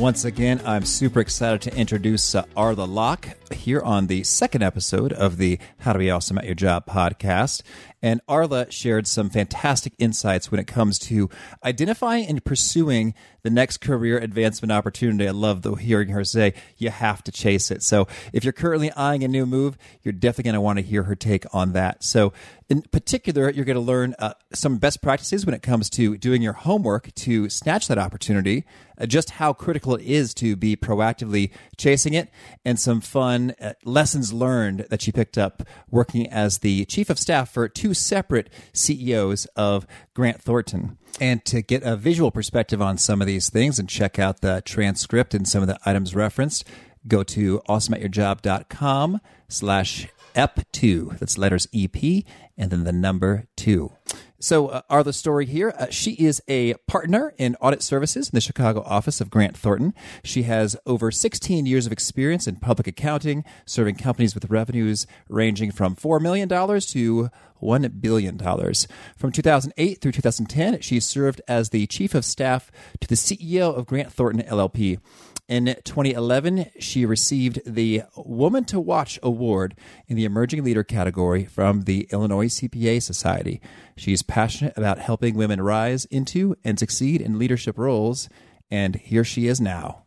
once 0.00 0.24
again, 0.24 0.62
I'm 0.64 0.86
super 0.86 1.20
excited 1.20 1.60
to 1.70 1.76
introduce 1.78 2.34
uh, 2.34 2.44
Arla 2.56 2.86
Lach 2.86 3.34
here 3.52 3.82
on 3.82 4.06
the 4.06 4.24
second 4.24 4.62
episode 4.62 5.12
of 5.12 5.36
the 5.36 5.58
How 5.80 5.92
to 5.92 5.98
Be 5.98 6.10
Awesome 6.10 6.38
at 6.38 6.46
Your 6.46 6.54
Job 6.54 6.86
podcast. 6.86 7.60
And 8.00 8.22
Arla 8.26 8.70
shared 8.70 9.06
some 9.06 9.28
fantastic 9.28 9.92
insights 9.98 10.50
when 10.50 10.58
it 10.58 10.66
comes 10.66 10.98
to 11.00 11.28
identifying 11.62 12.26
and 12.26 12.42
pursuing 12.42 13.12
the 13.42 13.50
next 13.50 13.78
career 13.78 14.16
advancement 14.16 14.72
opportunity. 14.72 15.28
I 15.28 15.32
love 15.32 15.60
the, 15.60 15.74
hearing 15.74 16.08
her 16.08 16.24
say, 16.24 16.54
you 16.78 16.88
have 16.88 17.22
to 17.24 17.32
chase 17.32 17.70
it. 17.70 17.82
So 17.82 18.08
if 18.32 18.42
you're 18.42 18.54
currently 18.54 18.90
eyeing 18.92 19.22
a 19.22 19.28
new 19.28 19.44
move, 19.44 19.76
you're 20.02 20.12
definitely 20.12 20.44
going 20.44 20.54
to 20.54 20.60
want 20.62 20.78
to 20.78 20.84
hear 20.84 21.02
her 21.02 21.14
take 21.14 21.44
on 21.54 21.72
that. 21.72 22.02
So 22.02 22.32
in 22.70 22.82
particular, 22.82 23.50
you're 23.50 23.66
going 23.66 23.74
to 23.74 23.80
learn 23.80 24.14
uh, 24.18 24.32
some 24.54 24.78
best 24.78 25.02
practices 25.02 25.44
when 25.44 25.54
it 25.54 25.62
comes 25.62 25.90
to 25.90 26.16
doing 26.16 26.40
your 26.40 26.54
homework 26.54 27.14
to 27.16 27.50
snatch 27.50 27.88
that 27.88 27.98
opportunity, 27.98 28.64
just 29.06 29.30
how 29.30 29.52
critical 29.52 29.94
it 29.94 30.02
is 30.02 30.34
to 30.34 30.56
be 30.56 30.76
proactively 30.76 31.50
chasing 31.76 32.14
it, 32.14 32.30
and 32.64 32.78
some 32.78 33.00
fun 33.00 33.54
uh, 33.60 33.72
lessons 33.84 34.32
learned 34.32 34.86
that 34.90 35.02
she 35.02 35.12
picked 35.12 35.38
up 35.38 35.62
working 35.90 36.28
as 36.28 36.58
the 36.58 36.84
chief 36.86 37.10
of 37.10 37.18
staff 37.18 37.52
for 37.52 37.68
two 37.68 37.94
separate 37.94 38.50
CEOs 38.72 39.46
of 39.56 39.86
Grant 40.14 40.40
Thornton. 40.40 40.98
And 41.20 41.44
to 41.46 41.62
get 41.62 41.82
a 41.82 41.96
visual 41.96 42.30
perspective 42.30 42.80
on 42.80 42.98
some 42.98 43.20
of 43.20 43.26
these 43.26 43.50
things 43.50 43.78
and 43.78 43.88
check 43.88 44.18
out 44.18 44.40
the 44.40 44.62
transcript 44.64 45.34
and 45.34 45.46
some 45.46 45.62
of 45.62 45.68
the 45.68 45.78
items 45.84 46.14
referenced, 46.14 46.64
go 47.06 47.22
to 47.24 47.60
awesomeatyourjob.com 47.68 49.20
slash 49.48 50.08
EP2. 50.34 51.18
That's 51.18 51.38
letters 51.38 51.68
EP 51.74 52.24
and 52.56 52.70
then 52.70 52.84
the 52.84 52.92
number 52.92 53.46
two. 53.56 53.92
So, 54.42 54.68
uh, 54.68 54.80
Arla's 54.88 55.18
story 55.18 55.44
here. 55.44 55.74
Uh, 55.78 55.88
she 55.90 56.12
is 56.12 56.42
a 56.48 56.72
partner 56.86 57.34
in 57.36 57.56
audit 57.56 57.82
services 57.82 58.30
in 58.30 58.34
the 58.34 58.40
Chicago 58.40 58.82
office 58.86 59.20
of 59.20 59.28
Grant 59.28 59.54
Thornton. 59.54 59.92
She 60.24 60.44
has 60.44 60.76
over 60.86 61.10
16 61.10 61.66
years 61.66 61.84
of 61.84 61.92
experience 61.92 62.46
in 62.46 62.56
public 62.56 62.86
accounting, 62.86 63.44
serving 63.66 63.96
companies 63.96 64.34
with 64.34 64.48
revenues 64.50 65.06
ranging 65.28 65.72
from 65.72 65.94
$4 65.94 66.22
million 66.22 66.48
to 66.48 67.30
$1 67.62 68.00
billion. 68.00 68.38
From 68.38 69.30
2008 69.30 70.00
through 70.00 70.12
2010, 70.12 70.80
she 70.80 71.00
served 71.00 71.42
as 71.46 71.68
the 71.68 71.86
chief 71.86 72.14
of 72.14 72.24
staff 72.24 72.70
to 73.00 73.08
the 73.08 73.16
CEO 73.16 73.76
of 73.76 73.84
Grant 73.84 74.10
Thornton 74.10 74.42
LLP. 74.46 75.00
In 75.50 75.74
2011, 75.82 76.66
she 76.78 77.04
received 77.04 77.62
the 77.66 78.04
Woman 78.14 78.64
to 78.66 78.78
Watch 78.78 79.18
Award 79.20 79.74
in 80.06 80.14
the 80.14 80.24
Emerging 80.24 80.62
Leader 80.62 80.84
category 80.84 81.44
from 81.44 81.82
the 81.82 82.08
Illinois 82.12 82.46
CPA 82.46 83.02
Society. 83.02 83.60
She's 83.96 84.22
passionate 84.22 84.74
about 84.78 85.00
helping 85.00 85.34
women 85.34 85.60
rise 85.60 86.04
into 86.04 86.54
and 86.62 86.78
succeed 86.78 87.20
in 87.20 87.36
leadership 87.36 87.78
roles, 87.78 88.28
and 88.70 88.94
here 88.94 89.24
she 89.24 89.48
is 89.48 89.60
now. 89.60 90.04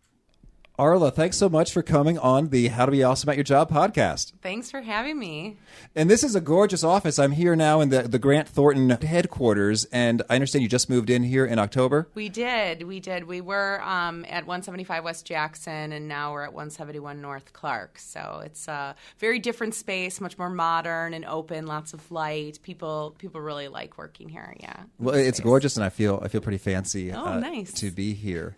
Arla, 0.80 1.12
thanks 1.12 1.38
so 1.38 1.50
much 1.50 1.72
for 1.72 1.84
coming 1.84 2.18
on 2.18 2.50
the 2.50 2.70
How 2.70 2.88
to 2.88 2.92
Be 2.92 3.04
Awesome 3.04 3.30
at 3.30 3.36
Your 3.36 3.44
Job 3.44 3.70
podcast. 3.70 4.32
Thanks 4.42 4.72
for 4.72 4.82
having 4.82 5.20
me. 5.20 5.58
And 5.96 6.10
this 6.10 6.24
is 6.24 6.34
a 6.34 6.42
gorgeous 6.42 6.84
office. 6.84 7.20
I'm 7.20 7.34
here 7.34 7.56
now 7.56 7.80
in 7.80 7.90
the, 7.90 8.02
the 8.02 8.18
Grant 8.18 8.50
Thornton 8.50 8.90
headquarters, 8.90 9.86
and 9.92 10.24
I 10.32 10.34
understand 10.34 10.64
you 10.64 10.68
just 10.68 10.90
moved 10.90 11.12
in 11.12 11.22
here 11.22 11.46
in 11.46 11.60
October. 11.60 12.10
We 12.16 12.28
did. 12.28 12.88
We 12.88 13.00
did. 13.00 13.26
We 13.26 13.40
were 13.40 13.84
um, 13.84 14.26
at 14.26 14.48
175 14.48 15.04
West 15.04 15.28
Jackson, 15.28 15.92
and 15.92 16.08
now 16.08 16.34
we're 16.34 16.42
at 16.42 16.54
171 16.54 17.22
North 17.22 17.54
Clark. 17.54 18.00
So 18.00 18.42
it's 18.44 18.68
a 18.68 18.96
very 19.20 19.38
different 19.38 19.76
space, 19.76 20.20
much 20.20 20.40
more 20.40 20.50
modern 20.50 21.14
and 21.14 21.24
open, 21.26 21.68
lots 21.68 21.94
of 21.94 22.12
light. 22.12 22.58
People 22.64 23.14
people 23.20 23.42
really 23.42 23.68
like 23.68 24.00
working 24.00 24.28
here. 24.28 24.56
Yeah. 24.60 24.78
Well, 24.98 25.14
it's 25.14 25.38
space. 25.38 25.46
gorgeous, 25.46 25.76
and 25.76 25.86
I 25.86 25.90
feel 25.90 26.20
I 26.24 26.30
feel 26.30 26.42
pretty 26.42 26.58
fancy. 26.58 27.14
Oh, 27.14 27.24
uh, 27.24 27.40
nice 27.40 27.72
to 27.74 27.92
be 27.92 28.16
here. 28.16 28.56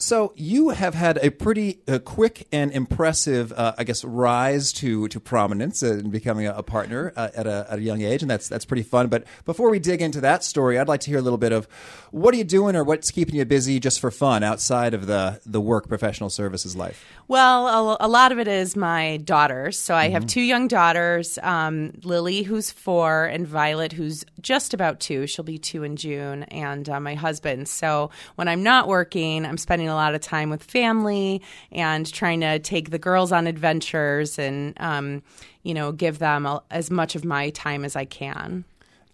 So 0.00 0.32
you 0.36 0.68
have 0.68 0.94
had 0.94 1.18
a 1.18 1.30
pretty 1.30 1.80
uh, 1.88 1.98
quick 1.98 2.46
and 2.52 2.70
impressive, 2.70 3.52
uh, 3.52 3.74
I 3.76 3.82
guess, 3.82 4.04
rise 4.04 4.72
to 4.74 5.08
to 5.08 5.18
prominence 5.18 5.82
and 5.82 6.12
becoming 6.12 6.46
a, 6.46 6.54
a 6.54 6.62
partner 6.62 7.12
uh, 7.16 7.30
at, 7.34 7.48
a, 7.48 7.66
at 7.68 7.80
a 7.80 7.82
young 7.82 8.02
age, 8.02 8.22
and 8.22 8.30
that's 8.30 8.48
that's 8.48 8.64
pretty 8.64 8.84
fun. 8.84 9.08
But 9.08 9.24
before 9.44 9.70
we 9.70 9.80
dig 9.80 10.00
into 10.00 10.20
that 10.20 10.44
story, 10.44 10.78
I'd 10.78 10.86
like 10.86 11.00
to 11.00 11.10
hear 11.10 11.18
a 11.18 11.22
little 11.22 11.36
bit 11.36 11.50
of 11.50 11.66
what 12.12 12.32
are 12.32 12.36
you 12.36 12.44
doing 12.44 12.76
or 12.76 12.84
what's 12.84 13.10
keeping 13.10 13.34
you 13.34 13.44
busy 13.44 13.80
just 13.80 13.98
for 13.98 14.12
fun 14.12 14.44
outside 14.44 14.94
of 14.94 15.08
the 15.08 15.40
the 15.44 15.60
work 15.60 15.88
professional 15.88 16.30
services 16.30 16.76
life. 16.76 17.04
Well, 17.26 17.66
a, 17.66 17.96
a 18.00 18.08
lot 18.08 18.30
of 18.30 18.38
it 18.38 18.46
is 18.46 18.76
my 18.76 19.16
daughters. 19.16 19.76
So 19.80 19.96
I 19.96 20.04
mm-hmm. 20.04 20.12
have 20.14 20.26
two 20.28 20.40
young 20.40 20.68
daughters, 20.68 21.38
um, 21.42 21.92
Lily, 22.04 22.44
who's 22.44 22.70
four, 22.70 23.24
and 23.24 23.48
Violet, 23.48 23.92
who's 23.92 24.24
just 24.40 24.74
about 24.74 25.00
two. 25.00 25.26
She'll 25.26 25.44
be 25.44 25.58
two 25.58 25.82
in 25.82 25.96
June, 25.96 26.44
and 26.44 26.88
uh, 26.88 27.00
my 27.00 27.16
husband. 27.16 27.68
So 27.68 28.10
when 28.36 28.46
I'm 28.46 28.62
not 28.62 28.86
working, 28.86 29.44
I'm 29.44 29.58
spending 29.58 29.87
spending 29.88 29.92
a 29.92 29.94
lot 29.94 30.14
of 30.14 30.20
time 30.20 30.50
with 30.50 30.62
family 30.62 31.42
and 31.72 32.10
trying 32.12 32.40
to 32.40 32.58
take 32.58 32.90
the 32.90 32.98
girls 32.98 33.32
on 33.32 33.46
adventures 33.46 34.38
and, 34.38 34.74
um, 34.80 35.22
you 35.62 35.74
know, 35.74 35.92
give 35.92 36.18
them 36.18 36.46
a, 36.46 36.62
as 36.70 36.90
much 36.90 37.16
of 37.16 37.24
my 37.24 37.50
time 37.50 37.84
as 37.84 37.96
I 37.96 38.04
can. 38.04 38.64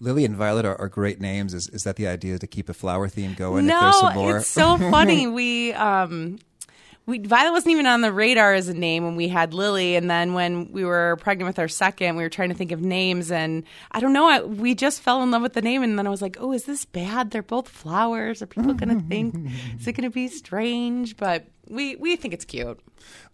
Lily 0.01 0.25
and 0.25 0.37
Violet 0.37 0.65
are, 0.65 0.79
are, 0.81 0.89
great 0.89 1.21
names. 1.21 1.55
Is 1.55 1.69
is 1.69 1.85
that 1.85 1.97
the 1.97 2.09
idea 2.09 2.39
to 2.39 2.47
keep 2.47 2.69
a 2.69 2.75
flower 2.75 3.09
theme 3.09 3.35
going? 3.35 3.67
No, 3.67 4.11
it's 4.37 4.49
so 4.49 4.77
funny. 4.91 5.27
we 5.29 5.73
um, 5.73 6.39
we 7.07 7.19
Violet 7.19 7.53
wasn't 7.53 7.73
even 7.73 7.87
on 7.87 8.01
the 8.01 8.13
radar 8.13 8.55
as 8.55 8.69
a 8.69 8.75
name 8.75 9.05
when 9.05 9.17
we 9.17 9.29
had 9.29 9.53
Lily, 9.53 9.97
and 9.97 10.11
then 10.11 10.33
when 10.33 10.73
we 10.73 10.85
were 10.85 11.17
pregnant 11.21 11.49
with 11.49 11.59
our 11.59 11.69
second, 11.69 12.17
we 12.17 12.23
were 12.23 12.31
trying 12.31 12.49
to 12.49 12.55
think 12.55 12.73
of 12.73 12.81
names, 12.81 13.31
and 13.31 13.65
I 13.91 14.01
don't 14.01 14.13
know, 14.13 14.29
I, 14.29 14.41
we 14.43 14.75
just 14.75 15.03
fell 15.03 15.23
in 15.23 15.31
love 15.31 15.43
with 15.43 15.53
the 15.53 15.63
name, 15.63 15.83
and 15.83 15.99
then 15.99 16.07
I 16.07 16.11
was 16.11 16.23
like, 16.23 16.37
oh, 16.41 16.53
is 16.53 16.65
this 16.65 16.85
bad? 16.85 17.31
They're 17.31 17.43
both 17.43 17.69
flowers. 17.69 18.41
Are 18.41 18.47
people 18.47 18.73
going 18.75 18.99
to 18.99 19.07
think? 19.07 19.35
Is 19.79 19.87
it 19.87 19.93
going 19.93 20.09
to 20.09 20.15
be 20.15 20.29
strange? 20.29 21.17
But 21.17 21.47
we 21.69 21.97
we 21.97 22.17
think 22.17 22.35
it's 22.35 22.45
cute. 22.45 22.81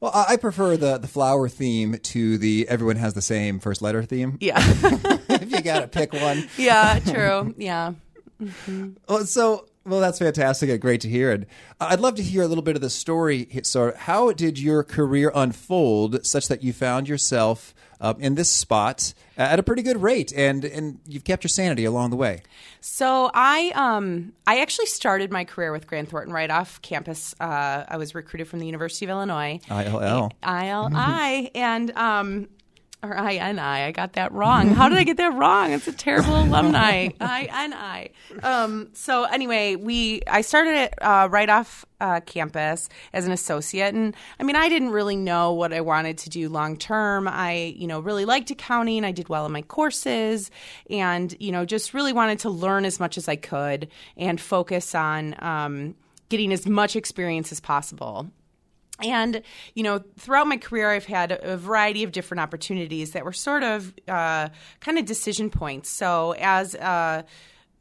Well, 0.01 0.13
I 0.15 0.37
prefer 0.37 0.77
the 0.77 0.99
the 0.99 1.09
flower 1.09 1.49
theme 1.49 1.99
to 1.99 2.39
the 2.39 2.69
everyone 2.69 2.97
has 2.97 3.15
the 3.15 3.23
same 3.23 3.61
first 3.61 3.83
letter 3.83 4.03
theme. 4.03 4.37
Yeah, 4.41 4.57
if 4.63 5.51
you 5.53 5.61
got 5.63 5.81
to 5.81 5.89
pick 5.89 6.13
one. 6.13 6.49
Yeah, 6.57 6.99
true. 7.01 7.55
Yeah. 7.57 7.93
Mm-hmm. 8.41 8.91
Well, 9.09 9.25
so 9.27 9.67
well, 9.85 10.01
that's 10.01 10.19
fantastic. 10.19 10.69
And 10.69 10.81
great 10.81 11.01
to 11.03 11.09
hear. 11.09 11.33
And 11.33 11.47
I'd 11.81 12.01
love 12.01 12.15
to 12.17 12.23
hear 12.23 12.43
a 12.43 12.47
little 12.47 12.63
bit 12.63 12.77
of 12.77 12.83
the 12.83 12.91
story. 12.91 13.49
So, 13.63 13.93
how 13.97 14.33
did 14.33 14.59
your 14.59 14.85
career 14.85 15.33
unfold 15.35 16.25
such 16.27 16.49
that 16.49 16.63
you 16.63 16.73
found 16.73 17.09
yourself 17.09 17.75
um, 18.01 18.17
in 18.21 18.35
this 18.35 18.51
spot 18.51 19.15
at 19.39 19.59
a 19.59 19.63
pretty 19.63 19.83
good 19.83 20.03
rate, 20.03 20.33
and 20.37 20.65
and 20.65 21.01
you've 21.07 21.25
kept 21.25 21.45
your 21.45 21.49
sanity 21.49 21.87
along 21.87 22.11
the 22.11 22.17
way? 22.17 22.43
So, 22.81 23.31
I 23.33 23.73
um 23.75 24.33
I 24.47 24.61
actually 24.61 24.87
started 24.87 25.31
my 25.31 25.45
career 25.45 25.73
with 25.73 25.87
Grant 25.87 26.11
Thornton 26.11 26.33
right 26.33 26.51
off 26.51 26.83
campus. 26.83 27.35
Uh, 27.41 27.85
I 27.89 27.97
was 27.97 28.15
recruited 28.15 28.49
from 28.49 28.59
the 28.59 28.67
University 28.67 29.07
of 29.07 29.11
Illinois. 29.11 29.61
ILL. 29.71 30.31
ILI, 30.43 31.51
and 31.55 31.91
um 31.93 32.49
or 33.03 33.17
I 33.17 33.35
N 33.35 33.59
I. 33.59 33.87
I 33.87 33.93
got 33.93 34.15
that 34.15 34.33
wrong. 34.33 34.69
How 34.69 34.89
did 34.89 34.99
I 34.99 35.05
get 35.05 35.17
that 35.17 35.35
wrong? 35.35 35.73
It's 35.73 35.89
a 35.89 35.93
terrible 35.93 36.37
alumni. 36.43 37.09
I 37.21 37.49
N 37.51 37.73
I. 37.73 38.11
Um, 38.43 38.91
so 38.93 39.25
anyway, 39.25 39.77
we 39.77 40.23
I 40.27 40.43
started 40.43 40.75
it 40.75 40.95
uh, 41.03 41.29
right 41.31 41.49
off 41.49 41.85
uh, 42.01 42.21
campus 42.21 42.89
as 43.13 43.27
an 43.27 43.33
associate, 43.33 43.95
and 43.95 44.15
I 44.39 44.43
mean 44.43 44.57
I 44.57 44.69
didn't 44.69 44.91
really 44.91 45.17
know 45.17 45.53
what 45.53 45.73
I 45.73 45.81
wanted 45.81 46.19
to 46.19 46.31
do 46.31 46.49
long 46.49 46.77
term. 46.77 47.27
I 47.27 47.75
you 47.77 47.87
know 47.87 48.01
really 48.01 48.25
liked 48.25 48.51
accounting. 48.51 49.05
I 49.05 49.13
did 49.13 49.29
well 49.29 49.47
in 49.47 49.53
my 49.53 49.63
courses, 49.63 50.51
and 50.89 51.35
you 51.41 51.53
know 51.53 51.65
just 51.65 51.95
really 51.95 52.13
wanted 52.13 52.41
to 52.41 52.51
learn 52.51 52.85
as 52.85 53.01
much 53.01 53.17
as 53.17 53.29
I 53.29 53.37
could 53.37 53.89
and 54.17 54.41
focus 54.41 54.95
on. 54.95 55.35
Um, 55.39 55.95
getting 56.29 56.53
as 56.53 56.65
much 56.65 56.95
experience 56.95 57.51
as 57.51 57.59
possible 57.59 58.31
and 59.03 59.43
you 59.75 59.83
know 59.83 60.03
throughout 60.19 60.47
my 60.47 60.57
career 60.57 60.91
i've 60.91 61.07
had 61.07 61.39
a 61.43 61.57
variety 61.57 62.03
of 62.03 62.13
different 62.13 62.41
opportunities 62.41 63.13
that 63.13 63.25
were 63.25 63.33
sort 63.33 63.63
of 63.63 63.93
uh, 64.09 64.49
kind 64.81 64.99
of 64.99 65.05
decision 65.05 65.51
points. 65.51 65.89
So 65.89 66.35
as 66.39 66.75
a, 66.75 67.25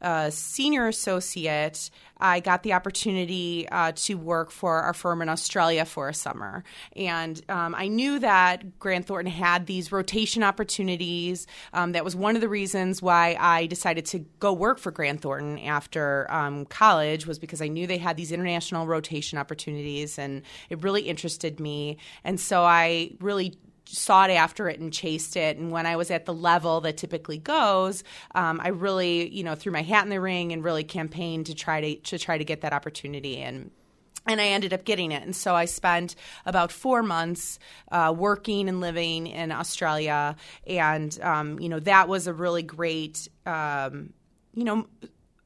a 0.00 0.30
senior 0.30 0.88
associate 0.88 1.90
I 2.20 2.40
got 2.40 2.62
the 2.62 2.74
opportunity 2.74 3.68
uh, 3.68 3.92
to 3.92 4.14
work 4.14 4.50
for 4.50 4.82
our 4.82 4.92
firm 4.92 5.22
in 5.22 5.28
Australia 5.28 5.84
for 5.84 6.08
a 6.08 6.14
summer. 6.14 6.64
And 6.94 7.40
um, 7.48 7.74
I 7.74 7.88
knew 7.88 8.18
that 8.18 8.78
Grant 8.78 9.06
Thornton 9.06 9.32
had 9.32 9.66
these 9.66 9.90
rotation 9.90 10.42
opportunities. 10.42 11.46
Um, 11.72 11.92
that 11.92 12.04
was 12.04 12.14
one 12.14 12.34
of 12.34 12.42
the 12.42 12.48
reasons 12.48 13.00
why 13.00 13.36
I 13.40 13.66
decided 13.66 14.06
to 14.06 14.20
go 14.38 14.52
work 14.52 14.78
for 14.78 14.90
Grant 14.90 15.22
Thornton 15.22 15.58
after 15.60 16.30
um, 16.30 16.66
college 16.66 17.26
was 17.26 17.38
because 17.38 17.62
I 17.62 17.68
knew 17.68 17.86
they 17.86 17.98
had 17.98 18.16
these 18.16 18.32
international 18.32 18.86
rotation 18.86 19.38
opportunities 19.38 20.18
and 20.18 20.42
it 20.68 20.82
really 20.82 21.02
interested 21.02 21.58
me. 21.58 21.96
And 22.24 22.38
so 22.38 22.62
I 22.62 23.12
really 23.20 23.54
sought 23.90 24.30
after 24.30 24.68
it 24.68 24.80
and 24.80 24.92
chased 24.92 25.36
it. 25.36 25.56
And 25.56 25.70
when 25.70 25.86
I 25.86 25.96
was 25.96 26.10
at 26.10 26.26
the 26.26 26.34
level 26.34 26.80
that 26.82 26.96
typically 26.96 27.38
goes, 27.38 28.04
um, 28.34 28.60
I 28.62 28.68
really, 28.68 29.28
you 29.28 29.42
know, 29.42 29.54
threw 29.54 29.72
my 29.72 29.82
hat 29.82 30.04
in 30.04 30.10
the 30.10 30.20
ring 30.20 30.52
and 30.52 30.64
really 30.64 30.84
campaigned 30.84 31.46
to 31.46 31.54
try 31.54 31.80
to 31.80 31.94
to 31.96 32.18
try 32.18 32.38
to 32.38 32.44
get 32.44 32.60
that 32.62 32.72
opportunity. 32.72 33.38
And 33.38 33.70
and 34.26 34.40
I 34.40 34.46
ended 34.48 34.72
up 34.72 34.84
getting 34.84 35.12
it. 35.12 35.22
And 35.22 35.34
so 35.34 35.54
I 35.54 35.64
spent 35.64 36.14
about 36.46 36.70
four 36.70 37.02
months 37.02 37.58
uh, 37.90 38.14
working 38.16 38.68
and 38.68 38.80
living 38.80 39.26
in 39.26 39.50
Australia, 39.50 40.36
and 40.66 41.18
um, 41.22 41.58
you 41.58 41.68
know 41.68 41.80
that 41.80 42.08
was 42.08 42.26
a 42.26 42.32
really 42.32 42.62
great, 42.62 43.28
um, 43.46 44.12
you 44.54 44.64
know. 44.64 44.86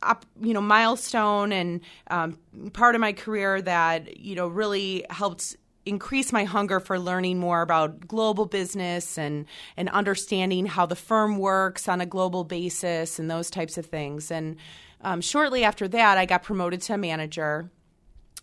Up, 0.02 0.26
you 0.38 0.52
know, 0.52 0.60
milestone 0.60 1.50
and 1.50 1.80
um, 2.08 2.38
part 2.74 2.94
of 2.94 3.00
my 3.00 3.14
career 3.14 3.62
that 3.62 4.18
you 4.18 4.34
know 4.34 4.48
really 4.48 5.06
helped 5.08 5.56
increase 5.86 6.32
my 6.32 6.44
hunger 6.44 6.80
for 6.80 6.98
learning 6.98 7.38
more 7.38 7.62
about 7.62 8.06
global 8.06 8.46
business 8.46 9.18
and 9.18 9.46
and 9.76 9.88
understanding 9.90 10.66
how 10.66 10.86
the 10.86 10.96
firm 10.96 11.38
works 11.38 11.88
on 11.88 12.00
a 12.00 12.06
global 12.06 12.44
basis 12.44 13.18
and 13.18 13.30
those 13.30 13.50
types 13.50 13.78
of 13.78 13.86
things. 13.86 14.30
And 14.30 14.56
um, 15.00 15.20
shortly 15.20 15.64
after 15.64 15.86
that, 15.88 16.18
I 16.18 16.26
got 16.26 16.42
promoted 16.42 16.80
to 16.82 16.94
a 16.94 16.98
manager 16.98 17.70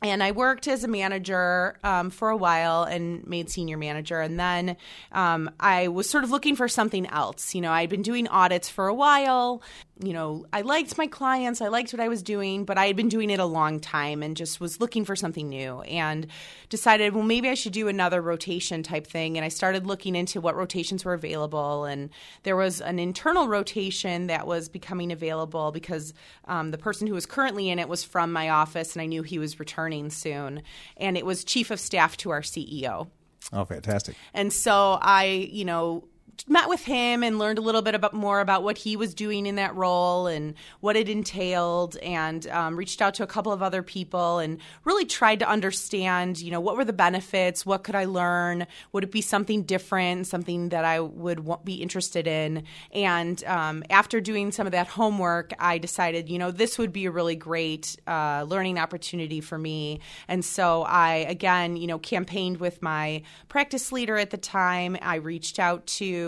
and 0.03 0.23
I 0.23 0.31
worked 0.31 0.67
as 0.67 0.83
a 0.83 0.87
manager 0.87 1.77
um, 1.83 2.09
for 2.09 2.29
a 2.29 2.37
while 2.37 2.83
and 2.83 3.25
made 3.27 3.51
senior 3.51 3.77
manager. 3.77 4.19
And 4.19 4.39
then 4.39 4.75
um, 5.11 5.51
I 5.59 5.89
was 5.89 6.09
sort 6.09 6.23
of 6.23 6.31
looking 6.31 6.55
for 6.55 6.67
something 6.67 7.05
else. 7.05 7.53
You 7.53 7.61
know, 7.61 7.71
I'd 7.71 7.89
been 7.89 8.01
doing 8.01 8.27
audits 8.27 8.67
for 8.67 8.87
a 8.87 8.95
while. 8.95 9.61
You 10.03 10.13
know, 10.13 10.45
I 10.51 10.61
liked 10.61 10.97
my 10.97 11.07
clients, 11.07 11.61
I 11.61 11.67
liked 11.67 11.93
what 11.93 11.99
I 11.99 12.07
was 12.07 12.23
doing, 12.23 12.65
but 12.65 12.77
I 12.77 12.87
had 12.87 12.95
been 12.95 13.09
doing 13.09 13.29
it 13.29 13.39
a 13.39 13.45
long 13.45 13.79
time 13.79 14.23
and 14.23 14.35
just 14.35 14.59
was 14.59 14.79
looking 14.79 15.05
for 15.05 15.15
something 15.15 15.49
new 15.49 15.81
and 15.81 16.27
decided, 16.69 17.13
well, 17.13 17.23
maybe 17.23 17.49
I 17.49 17.53
should 17.53 17.73
do 17.73 17.87
another 17.87 18.21
rotation 18.21 18.83
type 18.83 19.05
thing. 19.05 19.37
And 19.37 19.45
I 19.45 19.49
started 19.49 19.85
looking 19.85 20.15
into 20.15 20.41
what 20.41 20.55
rotations 20.55 21.05
were 21.05 21.13
available. 21.13 21.85
And 21.85 22.09
there 22.43 22.55
was 22.55 22.81
an 22.81 22.99
internal 22.99 23.47
rotation 23.47 24.27
that 24.27 24.47
was 24.47 24.69
becoming 24.69 25.11
available 25.11 25.71
because 25.71 26.13
um, 26.45 26.71
the 26.71 26.77
person 26.77 27.07
who 27.07 27.13
was 27.13 27.25
currently 27.25 27.69
in 27.69 27.77
it 27.77 27.89
was 27.89 28.03
from 28.03 28.31
my 28.31 28.49
office 28.49 28.93
and 28.93 29.01
I 29.01 29.05
knew 29.05 29.23
he 29.23 29.37
was 29.37 29.59
returning 29.59 29.71
returning 29.81 30.09
soon, 30.09 30.63
and 30.97 31.17
it 31.17 31.25
was 31.25 31.43
chief 31.43 31.71
of 31.71 31.79
staff 31.79 32.17
to 32.17 32.29
our 32.29 32.41
CEO. 32.41 33.07
Oh, 33.53 33.65
fantastic. 33.65 34.15
And 34.33 34.53
so 34.53 34.99
I, 35.01 35.49
you 35.51 35.65
know, 35.65 36.03
met 36.47 36.69
with 36.69 36.83
him 36.83 37.23
and 37.23 37.39
learned 37.39 37.57
a 37.57 37.61
little 37.61 37.81
bit 37.81 37.95
about 37.95 38.13
more 38.13 38.39
about 38.39 38.63
what 38.63 38.77
he 38.77 38.95
was 38.95 39.13
doing 39.13 39.45
in 39.45 39.55
that 39.55 39.75
role 39.75 40.27
and 40.27 40.55
what 40.79 40.95
it 40.95 41.07
entailed 41.09 41.97
and 41.97 42.47
um, 42.47 42.75
reached 42.75 43.01
out 43.01 43.13
to 43.15 43.23
a 43.23 43.27
couple 43.27 43.51
of 43.51 43.61
other 43.61 43.83
people 43.83 44.39
and 44.39 44.59
really 44.83 45.05
tried 45.05 45.39
to 45.39 45.47
understand 45.47 46.39
you 46.41 46.51
know 46.51 46.59
what 46.59 46.75
were 46.75 46.85
the 46.85 46.93
benefits? 46.93 47.65
What 47.65 47.83
could 47.83 47.95
i 47.95 48.05
learn? 48.05 48.65
Would 48.91 49.03
it 49.03 49.11
be 49.11 49.21
something 49.21 49.63
different 49.63 50.27
something 50.27 50.69
that 50.69 50.85
i 50.85 50.99
would 50.99 51.45
be 51.63 51.75
interested 51.75 52.27
in? 52.27 52.63
And 52.91 53.43
um, 53.45 53.83
after 53.89 54.19
doing 54.19 54.51
some 54.51 54.67
of 54.67 54.71
that 54.71 54.87
homework 54.87 55.53
i 55.59 55.77
decided 55.77 56.29
you 56.29 56.39
know 56.39 56.51
this 56.51 56.77
would 56.77 56.91
be 56.91 57.05
a 57.05 57.11
really 57.11 57.35
great 57.35 57.95
uh, 58.07 58.45
learning 58.47 58.77
opportunity 58.77 59.41
for 59.41 59.57
me. 59.57 59.99
And 60.27 60.43
so 60.43 60.83
i 60.83 61.15
again 61.15 61.75
you 61.77 61.87
know 61.87 61.99
campaigned 61.99 62.57
with 62.57 62.81
my 62.81 63.21
practice 63.47 63.91
leader 63.91 64.17
at 64.17 64.31
the 64.31 64.37
time. 64.37 64.97
I 65.01 65.15
reached 65.15 65.59
out 65.59 65.85
to 65.87 66.20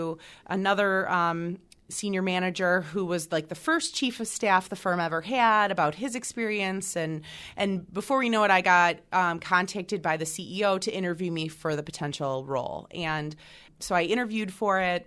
another 0.46 1.10
um, 1.10 1.58
senior 1.88 2.22
manager 2.22 2.82
who 2.82 3.04
was 3.04 3.30
like 3.30 3.48
the 3.48 3.54
first 3.54 3.94
chief 3.94 4.20
of 4.20 4.26
staff 4.26 4.68
the 4.68 4.76
firm 4.76 5.00
ever 5.00 5.20
had 5.20 5.70
about 5.70 5.94
his 5.94 6.14
experience. 6.14 6.96
And 6.96 7.22
and 7.56 7.92
before 7.92 8.18
we 8.18 8.28
know 8.28 8.44
it 8.44 8.50
i 8.50 8.60
got 8.60 8.96
um, 9.12 9.38
contacted 9.38 10.02
by 10.02 10.16
the 10.16 10.24
ceo 10.24 10.80
to 10.80 10.90
interview 10.90 11.30
me 11.30 11.48
for 11.48 11.76
the 11.76 11.82
potential 11.82 12.44
role. 12.44 12.86
And 12.90 13.36
so 13.80 13.94
i 13.94 14.02
interviewed 14.02 14.52
for 14.52 14.80
it 14.80 15.06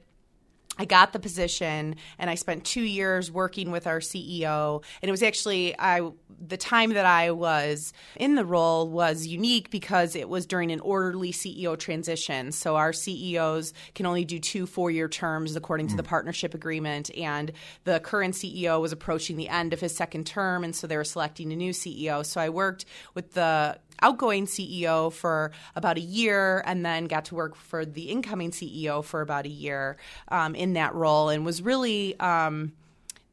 I 0.78 0.86
got 0.86 1.14
the 1.14 1.20
position 1.20 1.96
and 2.20 2.30
I 2.30 2.36
spent 2.36 2.64
two 2.64 2.82
years 2.82 3.32
working 3.32 3.72
with 3.72 3.88
our 3.88 4.00
CEO. 4.00 4.84
And 5.02 5.10
it 5.10 5.12
was 5.12 5.24
actually 5.24 5.78
I 5.78 6.12
the 6.40 6.58
time 6.58 6.94
that 6.94 7.06
I 7.06 7.32
was 7.32 7.94
in 8.16 8.36
the 8.36 8.46
role 8.46 8.88
was 8.90 9.26
unique 9.26 9.72
because 9.72 10.16
it 10.16 10.30
was 10.30 10.46
during 10.46 10.72
an 10.72 10.80
orderly 10.82 11.32
CEO 11.32 11.78
transition. 11.78 12.52
So 12.52 12.76
our 12.76 12.94
CEOs 12.94 13.74
can 13.96 14.06
only 14.06 14.24
do 14.26 14.40
two 14.40 14.66
four 14.66 14.92
year 14.92 15.08
terms 15.08 15.56
according 15.56 15.88
to 15.88 15.96
the 15.96 16.04
hmm. 16.04 16.10
partnership 16.10 16.54
agreement. 16.54 17.16
And 17.18 17.52
the 17.84 18.00
current 18.00 18.36
CEO 18.36 18.80
was 18.80 18.92
approaching 18.92 19.38
the 19.38 19.50
end 19.50 19.74
of 19.74 19.80
his 19.80 19.96
second 19.96 20.26
term, 20.28 20.64
and 20.64 20.76
so 20.76 20.88
they 20.88 20.98
were 20.98 21.04
selecting 21.04 21.52
a 21.52 21.56
new 21.56 21.72
CEO. 21.72 22.26
So 22.26 22.40
I 22.40 22.50
worked 22.50 22.86
with 23.14 23.34
the 23.34 23.80
outgoing 24.02 24.46
CEO 24.46 25.12
for 25.12 25.52
about 25.76 25.98
a 25.98 26.02
year 26.02 26.64
and 26.66 26.86
then 26.86 27.06
got 27.06 27.26
to 27.26 27.36
work 27.36 27.56
for 27.56 27.86
the 27.86 28.10
incoming 28.10 28.52
CEO 28.52 29.04
for 29.04 29.22
about 29.22 29.46
a 29.46 29.50
year 29.50 29.98
um, 30.30 30.56
in 30.56 30.74
that 30.74 30.94
role 30.94 31.30
and 31.30 31.46
was 31.46 31.62
really. 31.62 32.20
Um, 32.20 32.74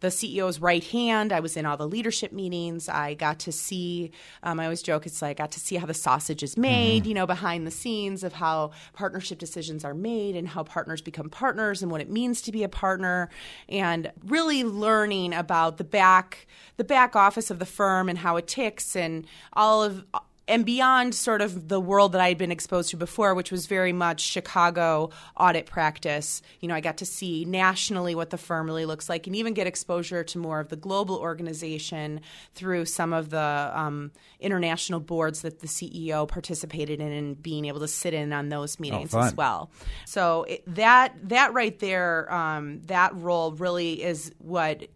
the 0.04 0.10
CEO's 0.10 0.60
right 0.60 0.84
hand. 0.84 1.32
I 1.32 1.40
was 1.40 1.56
in 1.56 1.64
all 1.64 1.78
the 1.78 1.88
leadership 1.88 2.30
meetings. 2.30 2.90
I 2.90 3.14
got 3.14 3.38
to 3.40 3.52
see, 3.52 4.10
um, 4.42 4.60
I 4.60 4.64
always 4.64 4.82
joke, 4.82 5.06
it's 5.06 5.22
like 5.22 5.40
I 5.40 5.44
got 5.44 5.52
to 5.52 5.60
see 5.60 5.76
how 5.76 5.86
the 5.86 5.94
sausage 5.94 6.42
is 6.42 6.58
made, 6.58 7.02
mm-hmm. 7.02 7.08
you 7.08 7.14
know, 7.14 7.26
behind 7.26 7.66
the 7.66 7.70
scenes 7.70 8.22
of 8.22 8.34
how 8.34 8.72
partnership 8.92 9.38
decisions 9.38 9.82
are 9.82 9.94
made 9.94 10.36
and 10.36 10.46
how 10.46 10.62
partners 10.62 11.00
become 11.00 11.30
partners 11.30 11.82
and 11.82 11.90
what 11.90 12.02
it 12.02 12.10
means 12.10 12.42
to 12.42 12.52
be 12.52 12.62
a 12.62 12.68
partner 12.68 13.30
and 13.66 14.12
really 14.26 14.62
learning 14.62 15.32
about 15.32 15.78
the 15.78 15.84
back, 15.84 16.46
the 16.76 16.84
back 16.84 17.16
office 17.16 17.50
of 17.50 17.58
the 17.58 17.66
firm 17.66 18.10
and 18.10 18.18
how 18.18 18.36
it 18.36 18.46
ticks 18.46 18.94
and 18.94 19.26
all 19.54 19.82
of 19.82 20.04
and 20.46 20.66
beyond 20.66 21.14
sort 21.14 21.40
of 21.40 21.68
the 21.68 21.80
world 21.80 22.12
that 22.12 22.20
I 22.20 22.28
had 22.28 22.38
been 22.38 22.52
exposed 22.52 22.90
to 22.90 22.96
before, 22.96 23.34
which 23.34 23.50
was 23.50 23.66
very 23.66 23.92
much 23.92 24.20
Chicago 24.20 25.10
audit 25.36 25.66
practice, 25.66 26.42
you 26.60 26.68
know, 26.68 26.74
I 26.74 26.80
got 26.80 26.98
to 26.98 27.06
see 27.06 27.44
nationally 27.44 28.14
what 28.14 28.30
the 28.30 28.36
firm 28.36 28.66
really 28.66 28.84
looks 28.84 29.08
like 29.08 29.26
and 29.26 29.34
even 29.34 29.54
get 29.54 29.66
exposure 29.66 30.22
to 30.24 30.38
more 30.38 30.60
of 30.60 30.68
the 30.68 30.76
global 30.76 31.16
organization 31.16 32.20
through 32.54 32.84
some 32.84 33.12
of 33.12 33.30
the 33.30 33.70
um, 33.74 34.12
international 34.38 35.00
boards 35.00 35.42
that 35.42 35.60
the 35.60 35.66
CEO 35.66 36.28
participated 36.28 37.00
in 37.00 37.10
and 37.10 37.42
being 37.42 37.64
able 37.64 37.80
to 37.80 37.88
sit 37.88 38.12
in 38.12 38.32
on 38.32 38.50
those 38.50 38.78
meetings 38.78 39.14
oh, 39.14 39.20
as 39.20 39.34
well. 39.34 39.70
So 40.04 40.44
it, 40.44 40.62
that 40.74 41.14
that 41.28 41.54
right 41.54 41.78
there, 41.78 42.32
um, 42.32 42.82
that 42.86 43.14
role 43.14 43.52
really 43.52 44.02
is 44.02 44.32
what 44.38 44.88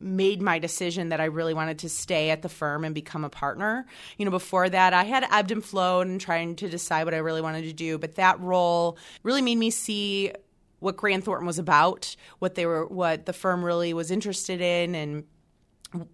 made 0.00 0.40
my 0.42 0.58
decision 0.58 1.08
that 1.10 1.20
I 1.20 1.24
really 1.24 1.54
wanted 1.54 1.80
to 1.80 1.88
stay 1.88 2.30
at 2.30 2.42
the 2.42 2.48
firm 2.48 2.84
and 2.84 2.94
become 2.94 3.24
a 3.24 3.30
partner. 3.30 3.86
You 4.16 4.24
know, 4.24 4.30
before 4.30 4.68
that, 4.68 4.92
I 4.92 5.04
had 5.04 5.26
ebbed 5.30 5.50
and 5.50 5.64
flowed 5.64 6.06
and 6.06 6.20
trying 6.20 6.56
to 6.56 6.68
decide 6.68 7.04
what 7.04 7.14
I 7.14 7.18
really 7.18 7.40
wanted 7.40 7.64
to 7.64 7.72
do, 7.72 7.98
but 7.98 8.16
that 8.16 8.40
role 8.40 8.98
really 9.22 9.42
made 9.42 9.58
me 9.58 9.70
see 9.70 10.32
what 10.80 10.96
Grant 10.96 11.24
Thornton 11.24 11.46
was 11.46 11.58
about, 11.58 12.14
what 12.38 12.54
they 12.54 12.66
were, 12.66 12.86
what 12.86 13.26
the 13.26 13.32
firm 13.32 13.64
really 13.64 13.92
was 13.92 14.10
interested 14.10 14.60
in, 14.60 14.94
and 14.94 15.24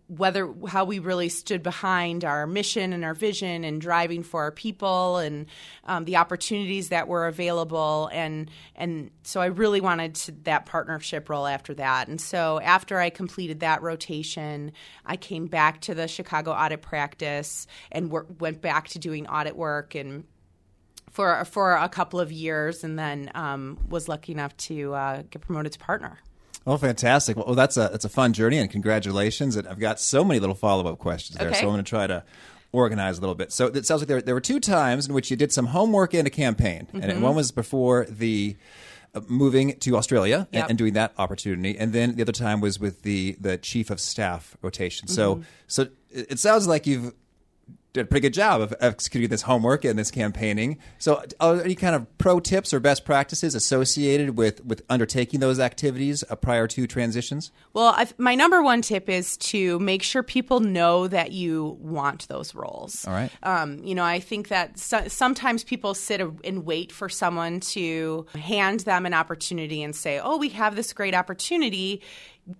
whether 0.07 0.53
how 0.69 0.85
we 0.85 1.01
really 1.01 1.29
stood 1.29 1.63
behind 1.63 2.25
our 2.25 2.47
mission 2.47 2.93
and 2.93 3.05
our 3.05 3.15
vision 3.15 3.65
and 3.65 3.81
driving 3.81 4.23
for 4.23 4.43
our 4.43 4.53
people 4.53 5.17
and 5.17 5.47
um, 5.85 6.05
the 6.05 6.17
opportunities 6.17 6.91
that 6.91 7.09
were 7.09 7.27
available 7.27 8.09
and 8.13 8.51
and 8.77 9.11
so 9.25 9.41
I 9.41 9.47
really 9.47 9.81
wanted 9.81 10.15
to, 10.15 10.33
that 10.45 10.67
partnership 10.67 11.29
role 11.29 11.47
after 11.47 11.75
that 11.75 12.07
and 12.07 12.21
so 12.21 12.61
after 12.61 13.01
I 13.01 13.11
completed 13.11 13.61
that 13.61 13.83
rotation 13.83 14.71
I 15.05 15.17
came 15.17 15.47
back 15.47 15.81
to 15.83 15.95
the 15.95 16.07
Chicago 16.07 16.53
audit 16.53 16.81
practice 16.81 17.67
and 17.91 18.13
wor- 18.13 18.27
went 18.39 18.63
back 18.63 18.89
to 18.91 19.01
doing 19.01 19.27
audit 19.27 19.57
work 19.57 19.97
and 19.97 20.23
for 21.11 21.45
for 21.47 21.75
a 21.75 21.89
couple 21.89 22.21
of 22.21 22.31
years 22.31 22.85
and 22.85 22.97
then 22.97 23.29
um, 23.35 23.79
was 23.89 24.09
lucky 24.09 24.31
enough 24.31 24.57
to 24.59 24.95
uh, 24.95 25.23
get 25.31 25.43
promoted 25.43 25.73
to 25.73 25.79
partner. 25.81 26.21
Oh, 26.67 26.77
fantastic! 26.79 27.37
Well, 27.37 27.55
that's 27.55 27.77
a 27.77 27.89
that's 27.91 28.05
a 28.05 28.09
fun 28.09 28.33
journey, 28.33 28.59
and 28.59 28.71
congratulations. 28.71 29.57
And 29.57 29.69
I've 29.69 29.79
got 29.79 30.01
so 30.01 30.25
many 30.25 30.41
little 30.41 30.55
follow 30.55 30.91
up 30.91 30.99
questions 30.99 31.39
there, 31.39 31.49
okay. 31.49 31.61
so 31.61 31.67
I'm 31.67 31.73
going 31.75 31.85
to 31.85 31.89
try 31.89 32.07
to 32.07 32.25
organize 32.73 33.19
a 33.19 33.21
little 33.21 33.35
bit. 33.35 33.53
So 33.53 33.67
it 33.67 33.87
sounds 33.87 34.01
like 34.01 34.09
there 34.09 34.23
there 34.23 34.35
were 34.35 34.41
two 34.41 34.61
times 34.61 35.07
in 35.07 35.15
which 35.15 35.31
you 35.31 35.37
did 35.37 35.53
some 35.53 35.67
homework 35.67 36.15
in 36.15 36.27
a 36.27 36.31
campaign, 36.31 36.87
mm-hmm. 36.87 37.03
and 37.03 37.23
one 37.23 37.37
was 37.37 37.53
before 37.53 38.07
the 38.09 38.57
uh, 39.15 39.21
moving 39.29 39.79
to 39.81 39.97
Australia 39.97 40.49
yep. 40.51 40.63
and, 40.63 40.71
and, 40.71 40.79
doing 40.79 40.95
that 40.95 41.13
opportunity, 41.19 41.79
and 41.79 41.93
then 41.93 42.17
the 42.17 42.23
other 42.23 42.33
time 42.33 42.61
was 42.61 42.81
with 42.81 43.03
the 43.03 43.37
the 43.41 43.59
chief 43.59 43.91
of 43.91 44.01
staff 44.01 44.57
rotation. 44.63 45.07
So 45.07 45.37
mm-hmm. 45.37 45.45
so 45.67 45.83
it, 46.11 46.33
it 46.33 46.39
sounds 46.39 46.67
like 46.67 46.87
you've 46.87 47.13
did 47.95 48.07
a 48.07 48.09
pretty 48.09 48.23
good 48.23 48.35
job 48.35 48.61
of 48.61 48.75
executing 48.81 49.31
this 49.31 49.43
homework 49.43 49.85
and 49.85 49.97
this 49.97 50.11
campaigning. 50.11 50.79
So, 50.99 51.23
are 51.41 51.55
there 51.55 51.65
any 51.65 51.77
kind 51.77 51.95
of 51.95 52.19
pro 52.19 52.41
tips 52.41 52.75
or 52.75 52.81
best 52.81 53.05
practices 53.05 53.55
associated 53.55 54.37
with 54.37 54.65
with 54.65 54.83
undertaking 54.91 55.41
those 55.41 55.61
activities 55.61 56.25
uh, 56.29 56.35
prior 56.35 56.67
to 56.67 56.87
transitions? 56.89 57.53
Well, 57.73 57.95
I've, 57.97 58.19
my 58.19 58.35
number 58.35 58.63
one 58.63 58.83
tip 58.83 59.09
is 59.09 59.37
to 59.39 59.79
make 59.79 60.03
sure 60.03 60.25
people 60.25 60.59
know 60.59 61.07
that 61.07 61.33
you 61.33 61.79
want 61.81 62.27
those 62.27 62.55
roles. 62.55 63.07
All 63.07 63.15
right. 63.15 63.31
Um, 63.45 63.79
you 63.85 63.95
know, 63.95 64.05
I 64.05 64.19
think 64.19 64.49
that 64.49 64.77
so, 64.77 65.07
sometimes 65.07 65.63
people 65.63 65.95
sit 65.95 66.21
and 66.21 66.67
wait 66.67 66.91
for 66.91 67.09
someone 67.09 67.61
to 67.61 68.27
hand 68.35 68.81
them 68.81 69.07
an 69.07 69.15
opportunity 69.15 69.85
and 69.85 69.95
say, 69.95 70.19
"Oh, 70.19 70.37
we 70.37 70.49
have 70.51 70.75
this 70.75 70.93
great 70.93 71.15
opportunity." 71.15 72.03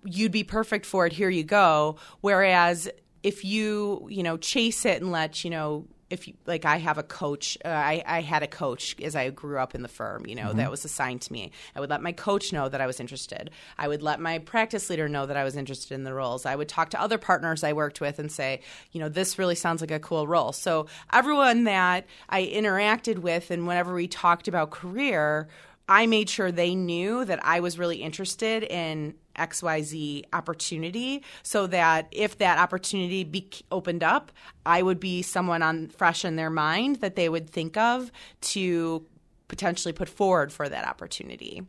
You'd 0.03 0.31
be 0.31 0.43
perfect 0.43 0.85
for 0.85 1.05
it. 1.05 1.13
Here 1.13 1.29
you 1.29 1.43
go. 1.43 1.97
Whereas 2.21 2.89
if 3.25 3.43
you 3.43 4.07
you 4.09 4.21
know 4.21 4.37
chase 4.37 4.85
it 4.85 5.01
and 5.01 5.11
let 5.11 5.43
you 5.43 5.49
know 5.49 5.87
if 6.09 6.27
you, 6.27 6.35
like 6.45 6.65
I 6.65 6.77
have 6.77 6.99
a 6.99 7.03
coach, 7.03 7.57
uh, 7.65 7.67
I, 7.67 8.03
I 8.05 8.21
had 8.21 8.43
a 8.43 8.47
coach 8.47 8.95
as 9.01 9.15
I 9.15 9.31
grew 9.31 9.57
up 9.57 9.73
in 9.73 9.81
the 9.81 9.87
firm, 9.87 10.27
you 10.27 10.35
know, 10.35 10.53
that 10.53 10.69
was 10.69 10.85
assigned 10.85 11.21
to 11.23 11.33
me. 11.33 11.51
I 11.75 11.79
would 11.79 11.89
let 11.89 12.01
my 12.01 12.11
coach 12.11 12.53
know 12.53 12.69
that 12.69 12.79
I 12.79 12.85
was 12.85 12.99
interested. 12.99 13.49
I 13.79 13.87
would 13.87 14.03
let 14.03 14.19
my 14.19 14.37
practice 14.37 14.87
leader 14.89 15.09
know 15.09 15.25
that 15.25 15.35
I 15.35 15.43
was 15.43 15.55
interested 15.55 15.95
in 15.95 16.03
the 16.03 16.13
roles. 16.13 16.45
I 16.45 16.55
would 16.55 16.69
talk 16.69 16.91
to 16.91 17.01
other 17.01 17.17
partners 17.17 17.63
I 17.63 17.73
worked 17.73 18.01
with 18.01 18.19
and 18.19 18.31
say, 18.31 18.61
you 18.91 18.99
know, 18.99 19.09
this 19.09 19.39
really 19.39 19.55
sounds 19.55 19.81
like 19.81 19.89
a 19.89 19.99
cool 19.99 20.27
role. 20.27 20.51
So 20.51 20.85
everyone 21.11 21.63
that 21.63 22.05
I 22.29 22.45
interacted 22.45 23.17
with 23.19 23.49
and 23.49 23.65
whenever 23.65 23.95
we 23.95 24.07
talked 24.07 24.47
about 24.47 24.69
career, 24.69 25.47
I 25.87 26.07
made 26.07 26.29
sure 26.29 26.51
they 26.51 26.73
knew 26.75 27.25
that 27.25 27.45
I 27.45 27.59
was 27.59 27.77
really 27.77 27.97
interested 27.97 28.63
in 28.63 29.15
XYZ 29.35 30.23
opportunity 30.33 31.23
so 31.43 31.67
that 31.67 32.07
if 32.11 32.37
that 32.39 32.57
opportunity 32.57 33.23
be 33.23 33.49
opened 33.71 34.03
up, 34.03 34.31
I 34.65 34.81
would 34.81 34.99
be 34.99 35.21
someone 35.21 35.61
on 35.61 35.89
fresh 35.89 36.25
in 36.25 36.37
their 36.37 36.49
mind 36.49 36.97
that 36.97 37.15
they 37.15 37.29
would 37.29 37.49
think 37.49 37.77
of 37.77 38.11
to 38.41 39.05
potentially 39.47 39.93
put 39.93 40.09
forward 40.09 40.51
for 40.51 40.67
that 40.67 40.87
opportunity. 40.87 41.63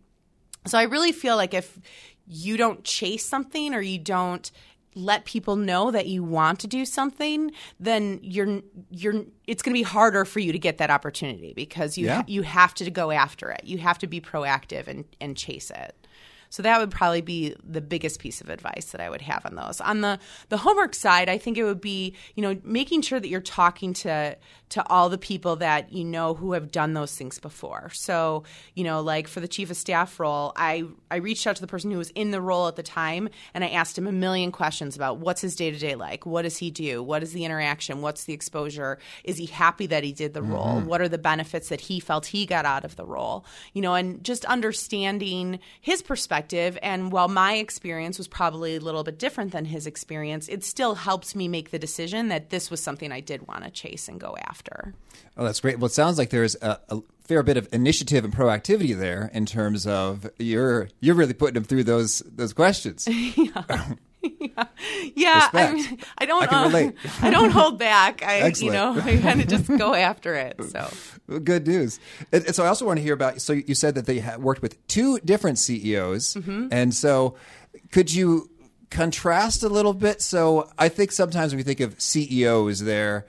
So 0.67 0.79
I 0.79 0.85
really 0.85 1.13
feel 1.13 1.37
like 1.37 1.55
if 1.55 1.79
you 2.27 2.57
don't 2.57 2.85
chase 2.85 3.25
something 3.25 3.75
or 3.75 3.81
you 3.81 3.99
don't 3.99 4.51
let 4.97 5.25
people 5.27 5.55
know 5.57 5.91
that 5.91 6.07
you 6.07 6.25
want 6.25 6.59
to 6.61 6.67
do 6.67 6.85
something, 6.87 7.53
then 7.79 8.19
you're 8.23 8.63
you're 8.91 9.25
it's 9.47 9.63
going 9.63 9.73
to 9.75 9.79
be 9.79 9.83
harder 9.83 10.25
for 10.25 10.41
you 10.41 10.51
to 10.53 10.59
get 10.59 10.79
that 10.79 10.91
opportunity 10.91 11.53
because 11.55 11.97
you 11.99 12.07
Yeah. 12.07 12.23
you 12.27 12.43
have 12.43 12.75
to 12.75 12.91
go 12.91 13.11
after 13.11 13.51
it. 13.51 13.61
You 13.65 13.79
have 13.79 13.99
to 13.99 14.07
be 14.07 14.21
proactive 14.21 14.89
and 14.89 15.05
and 15.21 15.37
chase 15.37 15.71
it. 15.71 15.95
So 16.57 16.63
that 16.63 16.81
would 16.81 16.91
probably 16.91 17.21
be 17.21 17.55
the 17.63 17.83
biggest 17.83 18.19
piece 18.19 18.41
of 18.41 18.49
advice 18.49 18.93
that 18.93 19.01
I 19.03 19.11
would 19.11 19.21
have 19.21 19.45
on 19.45 19.57
those. 19.57 19.79
On 19.83 20.01
the 20.01 20.19
the 20.49 20.57
homework 20.57 20.95
side, 20.95 21.29
I 21.29 21.37
think 21.37 21.59
it 21.59 21.65
would 21.65 21.83
be, 21.83 22.15
you 22.35 22.43
know, 22.43 22.59
making 22.65 23.03
sure 23.03 23.21
that 23.21 23.29
you're 23.29 23.43
talking 23.43 23.93
to 23.93 24.39
to 24.69 24.89
all 24.89 25.11
the 25.11 25.19
people 25.19 25.57
that 25.57 25.93
you 25.93 26.03
know 26.03 26.33
who 26.33 26.53
have 26.53 26.73
done 26.73 26.95
those 26.95 27.15
things 27.15 27.39
before. 27.39 27.91
So, 27.93 28.45
you 28.75 28.85
know, 28.85 29.03
like 29.03 29.29
for 29.29 29.41
the 29.41 29.47
chief 29.47 29.71
of 29.71 29.77
staff 29.77 30.19
role, 30.19 30.55
I 30.57 30.85
I 31.11 31.17
reached 31.17 31.47
out 31.47 31.57
to 31.57 31.61
the 31.61 31.69
person 31.69 31.91
who 31.91 31.99
was 31.99 32.09
in 32.15 32.31
the 32.31 32.41
role 32.41 32.69
at 32.69 32.77
the 32.77 32.83
time 32.83 33.29
and 33.53 33.63
I 33.63 33.69
asked 33.69 33.99
him 33.99 34.07
a 34.07 34.13
million 34.13 34.51
questions 34.51 34.97
about 34.97 35.19
what's 35.19 35.43
his 35.43 35.57
day-to-day 35.57 35.95
like? 35.95 36.25
What 36.25 36.43
does 36.43 36.57
he 36.57 36.71
do? 36.71 37.03
What 37.03 37.23
is 37.23 37.35
the 37.35 37.45
interaction? 37.45 38.01
What's 38.01 38.25
the 38.25 38.33
exposure? 38.33 38.99
Is 39.25 39.37
he 39.37 39.45
happy 39.45 39.89
that 39.89 40.05
he 40.05 40.15
did 40.15 40.33
the 40.33 40.41
mm-hmm. 40.41 40.55
role? 40.55 40.81
What 40.81 41.03
are 41.03 41.09
the 41.09 41.19
benefits 41.19 41.69
that 41.69 41.83
he 41.83 42.01
felt 42.01 42.25
he 42.25 42.47
got 42.47 42.65
out 42.65 42.87
of 42.87 42.97
the 42.97 43.05
role? 43.05 43.45
You 43.75 43.83
know, 43.83 43.93
and 43.93 44.25
just 44.25 44.47
understanding 44.47 45.61
his 45.83 46.01
perspective 46.01 46.46
and 46.55 47.13
while 47.13 47.29
my 47.29 47.55
experience 47.55 48.19
was 48.19 48.29
probably 48.29 48.77
a 48.77 48.81
little 48.81 49.05
bit 49.05 49.19
different 49.19 49.53
than 49.53 49.65
his 49.65 49.87
experience, 49.87 50.49
it 50.49 50.65
still 50.65 50.95
helped 50.95 51.35
me 51.35 51.49
make 51.49 51.71
the 51.71 51.79
decision 51.79 52.29
that 52.29 52.51
this 52.51 52.71
was 52.71 52.83
something 52.83 53.13
I 53.13 53.21
did 53.21 53.47
want 53.47 53.65
to 53.65 53.71
chase 53.71 54.09
and 54.09 54.21
go 54.21 54.37
after. 54.41 54.95
Oh, 55.37 55.45
that's 55.45 55.61
great. 55.61 55.79
Well, 55.79 55.87
it 55.87 55.93
sounds 55.93 56.19
like 56.19 56.31
there's 56.31 56.57
a, 56.63 56.81
a 56.89 57.01
fair 57.25 57.43
bit 57.43 57.57
of 57.57 57.69
initiative 57.73 58.25
and 58.25 58.35
proactivity 58.35 58.97
there 58.97 59.31
in 59.33 59.47
terms 59.47 59.87
of 59.87 60.29
you're 60.39 60.89
you're 61.01 61.15
really 61.15 61.35
putting 61.35 61.55
them 61.55 61.65
through 61.65 61.85
those 61.85 62.23
those 62.27 62.53
questions. 62.53 63.09
Yeah, 63.37 63.95
I, 64.57 64.67
Respect. 65.53 65.75
mean, 65.75 65.99
I 66.19 66.27
don't. 66.27 66.53
I 66.53 66.65
uh. 66.67 66.93
I 67.23 67.31
don't 67.31 67.51
hold 67.51 67.79
back. 67.79 68.23
I, 68.23 68.49
you 68.57 68.71
know, 68.71 68.93
I 69.01 69.17
kind 69.19 69.41
of 69.41 69.49
just 69.49 69.67
go 69.79 69.95
after 69.95 70.35
it. 70.35 70.57
So. 70.71 70.91
Good 71.41 71.67
news. 71.67 71.99
And, 72.33 72.45
and 72.47 72.55
so 72.55 72.65
I 72.65 72.69
also 72.69 72.87
want 72.87 72.99
to 72.99 73.03
hear 73.03 73.15
about. 73.15 73.41
So 73.41 73.53
you 73.53 73.75
said 73.75 73.95
that 73.97 74.07
they 74.07 74.23
worked 74.39 74.63
with 74.63 74.85
two 74.89 75.19
different 75.21 75.59
CEOs, 75.59 76.35
Mm-hmm. 76.35 76.69
and 76.73 76.95
so 76.95 77.37
could 77.93 78.13
you 78.13 78.51
contrast 78.91 79.63
a 79.63 79.69
little 79.69 79.93
bit? 79.95 80.23
So 80.23 80.71
I 80.79 80.89
think 80.89 81.13
sometimes 81.13 81.53
when 81.53 81.59
we 81.59 81.63
think 81.65 81.81
of 81.81 82.01
CEOs, 82.01 82.81
there. 82.81 83.27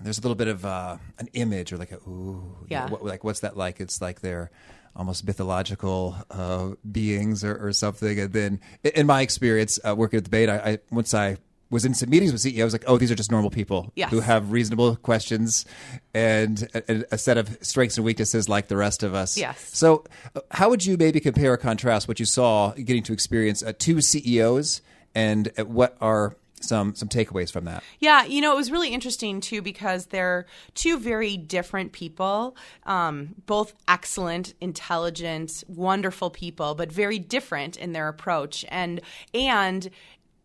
There's 0.00 0.18
a 0.18 0.20
little 0.20 0.34
bit 0.36 0.48
of 0.48 0.64
uh, 0.64 0.98
an 1.18 1.28
image, 1.32 1.72
or 1.72 1.78
like 1.78 1.90
a 1.90 1.96
ooh, 1.96 2.06
you 2.06 2.12
know, 2.12 2.66
Yeah. 2.68 2.88
what, 2.90 3.04
like 3.04 3.24
what's 3.24 3.40
that 3.40 3.56
like? 3.56 3.80
It's 3.80 4.00
like 4.00 4.20
they're 4.20 4.50
almost 4.96 5.26
mythological 5.26 6.16
uh, 6.30 6.70
beings 6.90 7.44
or, 7.44 7.56
or 7.68 7.72
something. 7.72 8.18
And 8.18 8.32
then, 8.32 8.60
in 8.82 9.06
my 9.06 9.20
experience 9.20 9.78
uh, 9.86 9.94
working 9.94 10.16
at 10.18 10.24
the 10.24 10.30
Bain, 10.30 10.48
I, 10.50 10.56
I 10.72 10.78
once 10.90 11.14
I 11.14 11.36
was 11.68 11.84
in 11.84 11.94
some 11.94 12.08
meetings 12.08 12.30
with 12.30 12.40
CEOs, 12.40 12.72
like, 12.72 12.84
oh, 12.86 12.96
these 12.96 13.10
are 13.10 13.16
just 13.16 13.32
normal 13.32 13.50
people 13.50 13.90
Yes. 13.96 14.10
who 14.10 14.20
have 14.20 14.52
reasonable 14.52 14.94
questions 14.94 15.66
and 16.14 16.68
a, 16.74 17.04
a 17.14 17.18
set 17.18 17.38
of 17.38 17.58
strengths 17.60 17.96
and 17.96 18.04
weaknesses 18.04 18.48
like 18.48 18.68
the 18.68 18.76
rest 18.76 19.02
of 19.02 19.14
us. 19.14 19.36
Yes. 19.36 19.70
So, 19.76 20.04
uh, 20.36 20.40
how 20.52 20.70
would 20.70 20.86
you 20.86 20.96
maybe 20.96 21.18
compare 21.20 21.52
or 21.52 21.56
contrast 21.56 22.06
what 22.06 22.20
you 22.20 22.26
saw 22.26 22.70
getting 22.72 23.02
to 23.04 23.12
experience 23.12 23.62
uh, 23.64 23.72
two 23.76 24.00
CEOs 24.00 24.80
and 25.14 25.50
uh, 25.58 25.64
what 25.64 25.96
are 26.00 26.36
some 26.60 26.94
some 26.94 27.08
takeaways 27.08 27.50
from 27.50 27.64
that? 27.66 27.82
Yeah, 28.00 28.24
you 28.24 28.40
know, 28.40 28.52
it 28.52 28.56
was 28.56 28.70
really 28.70 28.90
interesting 28.90 29.40
too 29.40 29.62
because 29.62 30.06
they're 30.06 30.46
two 30.74 30.98
very 30.98 31.36
different 31.36 31.92
people, 31.92 32.56
um, 32.84 33.34
both 33.46 33.74
excellent, 33.88 34.54
intelligent, 34.60 35.64
wonderful 35.68 36.30
people, 36.30 36.74
but 36.74 36.90
very 36.90 37.18
different 37.18 37.76
in 37.76 37.92
their 37.92 38.08
approach. 38.08 38.64
And 38.68 39.00
and 39.34 39.90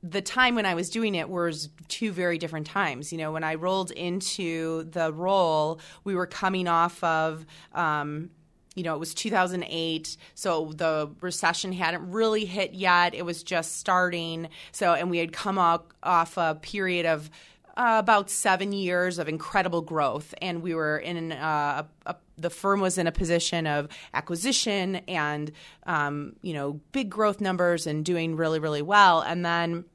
the 0.03 0.21
time 0.21 0.55
when 0.55 0.65
I 0.65 0.73
was 0.73 0.89
doing 0.89 1.15
it 1.15 1.29
was 1.29 1.69
two 1.87 2.11
very 2.11 2.37
different 2.37 2.65
times. 2.67 3.11
You 3.11 3.19
know, 3.19 3.31
when 3.31 3.43
I 3.43 3.55
rolled 3.55 3.91
into 3.91 4.83
the 4.83 5.13
role, 5.13 5.79
we 6.03 6.15
were 6.15 6.27
coming 6.27 6.67
off 6.67 7.03
of. 7.03 7.45
Um, 7.73 8.31
you 8.75 8.83
know, 8.83 8.95
it 8.95 8.99
was 8.99 9.13
2008, 9.13 10.15
so 10.33 10.71
the 10.73 11.11
recession 11.19 11.73
hadn't 11.73 12.09
really 12.09 12.45
hit 12.45 12.73
yet. 12.73 13.13
It 13.13 13.25
was 13.25 13.43
just 13.43 13.77
starting. 13.77 14.47
So, 14.71 14.93
and 14.93 15.11
we 15.11 15.17
had 15.17 15.33
come 15.33 15.57
off, 15.57 15.81
off 16.01 16.37
a 16.37 16.57
period 16.61 17.05
of 17.05 17.29
uh, 17.75 17.97
about 17.99 18.29
seven 18.29 18.71
years 18.71 19.19
of 19.19 19.27
incredible 19.27 19.81
growth, 19.81 20.33
and 20.41 20.61
we 20.61 20.75
were 20.75 20.97
in 20.97 21.31
uh, 21.31 21.83
a, 22.05 22.15
the 22.37 22.49
firm 22.49 22.81
was 22.81 22.97
in 22.97 23.07
a 23.07 23.11
position 23.11 23.67
of 23.67 23.87
acquisition 24.13 24.97
and 25.07 25.51
um, 25.85 26.35
you 26.41 26.53
know 26.53 26.79
big 26.91 27.09
growth 27.09 27.39
numbers 27.39 27.87
and 27.87 28.03
doing 28.03 28.35
really 28.35 28.59
really 28.59 28.81
well, 28.81 29.21
and 29.21 29.45
then 29.45 29.85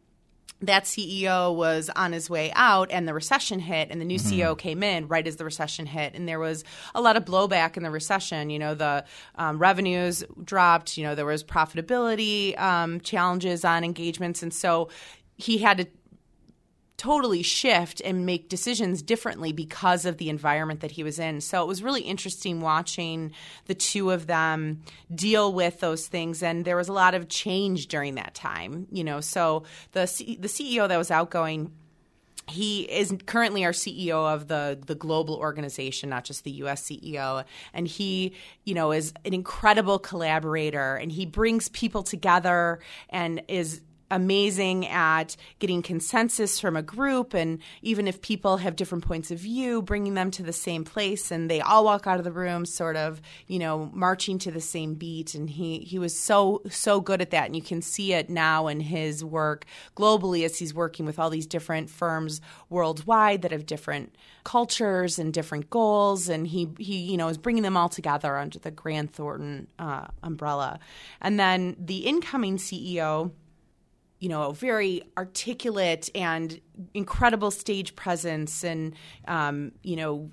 that 0.62 0.84
CEO 0.84 1.54
was 1.54 1.90
on 1.96 2.12
his 2.12 2.30
way 2.30 2.50
out 2.54 2.90
and 2.90 3.06
the 3.06 3.12
recession 3.12 3.60
hit 3.60 3.88
and 3.90 4.00
the 4.00 4.04
new 4.04 4.18
CEO 4.18 4.56
came 4.56 4.82
in 4.82 5.06
right 5.06 5.26
as 5.26 5.36
the 5.36 5.44
recession 5.44 5.84
hit. 5.86 6.14
And 6.14 6.26
there 6.26 6.38
was 6.38 6.64
a 6.94 7.00
lot 7.00 7.16
of 7.16 7.25
blowback 7.25 7.76
in 7.76 7.82
the 7.82 7.90
recession. 7.90 8.48
You 8.50 8.58
know 8.58 8.75
the 8.75 9.04
um, 9.34 9.58
revenues 9.58 10.25
dropped 10.42 10.96
you 10.96 11.04
know 11.04 11.14
there 11.14 11.26
was 11.26 11.44
profitability 11.44 12.58
um, 12.58 13.00
challenges 13.00 13.64
on 13.64 13.84
engagements. 13.84 14.42
And 14.42 14.52
so 14.52 14.88
he 15.36 15.58
had 15.58 15.78
to 15.78 15.86
totally 16.97 17.43
shift 17.43 18.00
and 18.05 18.25
make 18.25 18.49
decisions 18.49 19.03
differently 19.03 19.53
because 19.53 20.05
of 20.05 20.17
the 20.19 20.31
environment 20.31 20.81
that 20.81 20.93
he 20.93 21.03
was 21.03 21.19
in. 21.19 21.41
So 21.41 21.62
it 21.62 21.67
was 21.67 21.83
really 21.83 22.03
interesting 22.03 22.61
watching 22.61 23.33
the 23.67 23.75
two 23.75 24.11
of 24.11 24.26
them 24.26 24.83
deal 25.15 25.53
with 25.53 25.81
those 25.81 26.07
things 26.07 26.43
and 26.43 26.65
there 26.65 26.76
was 26.76 26.88
a 26.88 26.93
lot 26.93 27.15
of 27.15 27.29
change 27.29 27.88
during 27.88 28.15
that 28.15 28.35
time, 28.35 28.87
you 28.91 29.05
know. 29.05 29.21
So 29.21 29.65
the 29.93 30.07
C- 30.07 30.37
the 30.41 30.49
CEO 30.49 30.88
that 30.88 30.97
was 30.97 31.11
outgoing 31.11 31.73
he 32.49 32.83
is 32.83 33.12
currently 33.26 33.65
our 33.65 33.73
CEO 33.73 34.33
of 34.33 34.49
the 34.49 34.79
the 34.87 34.95
global 34.95 35.35
organization, 35.35 36.09
not 36.09 36.25
just 36.25 36.45
the 36.45 36.53
U.S. 36.53 36.85
CEO, 36.85 37.45
and 37.75 37.88
he, 37.88 38.35
you 38.65 38.75
know, 38.75 38.93
is 38.93 39.12
an 39.25 39.35
incredible 39.35 39.99
collaborator, 39.99 40.95
and 40.95 41.11
he 41.11 41.26
brings 41.26 41.69
people 41.71 42.03
together 42.03 42.79
and 43.11 43.43
is 43.49 43.81
amazing 44.10 44.86
at 44.86 45.36
getting 45.58 45.82
consensus 45.82 46.60
from 46.60 46.76
a 46.76 46.82
group 46.82 47.34
and 47.34 47.58
even 47.82 48.06
if 48.06 48.20
people 48.20 48.58
have 48.58 48.76
different 48.76 49.04
points 49.04 49.30
of 49.30 49.38
view 49.38 49.82
bringing 49.82 50.14
them 50.14 50.30
to 50.30 50.42
the 50.42 50.52
same 50.52 50.84
place 50.84 51.30
and 51.30 51.50
they 51.50 51.60
all 51.60 51.84
walk 51.84 52.06
out 52.06 52.18
of 52.18 52.25
the 52.25 52.32
room 52.32 52.64
sort 52.64 52.96
of 52.96 53.20
you 53.46 53.58
know 53.58 53.90
marching 53.92 54.38
to 54.38 54.50
the 54.50 54.60
same 54.60 54.94
beat. 54.94 55.34
And 55.34 55.48
he 55.50 55.78
he 55.80 55.98
was 55.98 56.18
so 56.18 56.62
so 56.68 57.00
good 57.00 57.20
at 57.20 57.30
that. 57.30 57.46
And 57.46 57.56
you 57.56 57.62
can 57.62 57.82
see 57.82 58.12
it 58.12 58.30
now 58.30 58.66
in 58.66 58.80
his 58.80 59.25
work 59.25 59.64
globally 59.96 60.44
as 60.44 60.58
he's 60.58 60.75
working 60.75 61.06
with 61.06 61.18
all 61.18 61.30
these 61.30 61.46
different 61.46 61.90
firms 61.90 62.40
worldwide 62.68 63.42
that 63.42 63.52
have 63.52 63.66
different 63.66 64.14
cultures 64.44 65.18
and 65.18 65.32
different 65.32 65.70
goals. 65.70 66.28
And 66.28 66.46
he 66.46 66.68
he 66.78 66.98
you 66.98 67.16
know 67.16 67.28
is 67.28 67.38
bringing 67.38 67.62
them 67.62 67.76
all 67.76 67.88
together 67.88 68.36
under 68.36 68.58
the 68.58 68.70
Grant 68.70 69.12
Thornton 69.12 69.66
uh, 69.78 70.06
umbrella. 70.22 70.78
And 71.20 71.38
then 71.38 71.76
the 71.78 71.98
incoming 71.98 72.56
CEO 72.56 73.32
you 74.18 74.28
know, 74.28 74.52
very 74.52 75.02
articulate 75.16 76.08
and 76.14 76.61
incredible 76.94 77.50
stage 77.50 77.94
presence, 77.96 78.64
and 78.64 78.94
um, 79.28 79.73
you 79.82 79.96
know, 79.96 80.30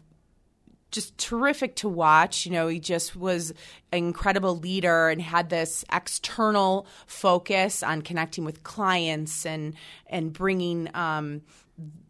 just 0.91 1.17
terrific 1.17 1.75
to 1.77 1.89
watch. 1.89 2.45
You 2.45 2.53
know, 2.53 2.67
he 2.67 2.79
just 2.79 3.15
was 3.15 3.51
an 3.91 3.99
incredible 3.99 4.57
leader 4.57 5.09
and 5.09 5.21
had 5.21 5.49
this 5.49 5.83
external 5.91 6.87
focus 7.07 7.83
on 7.83 8.01
connecting 8.03 8.45
with 8.45 8.63
clients 8.63 9.45
and 9.45 9.73
and 10.07 10.31
bringing 10.31 10.89
um, 10.95 11.41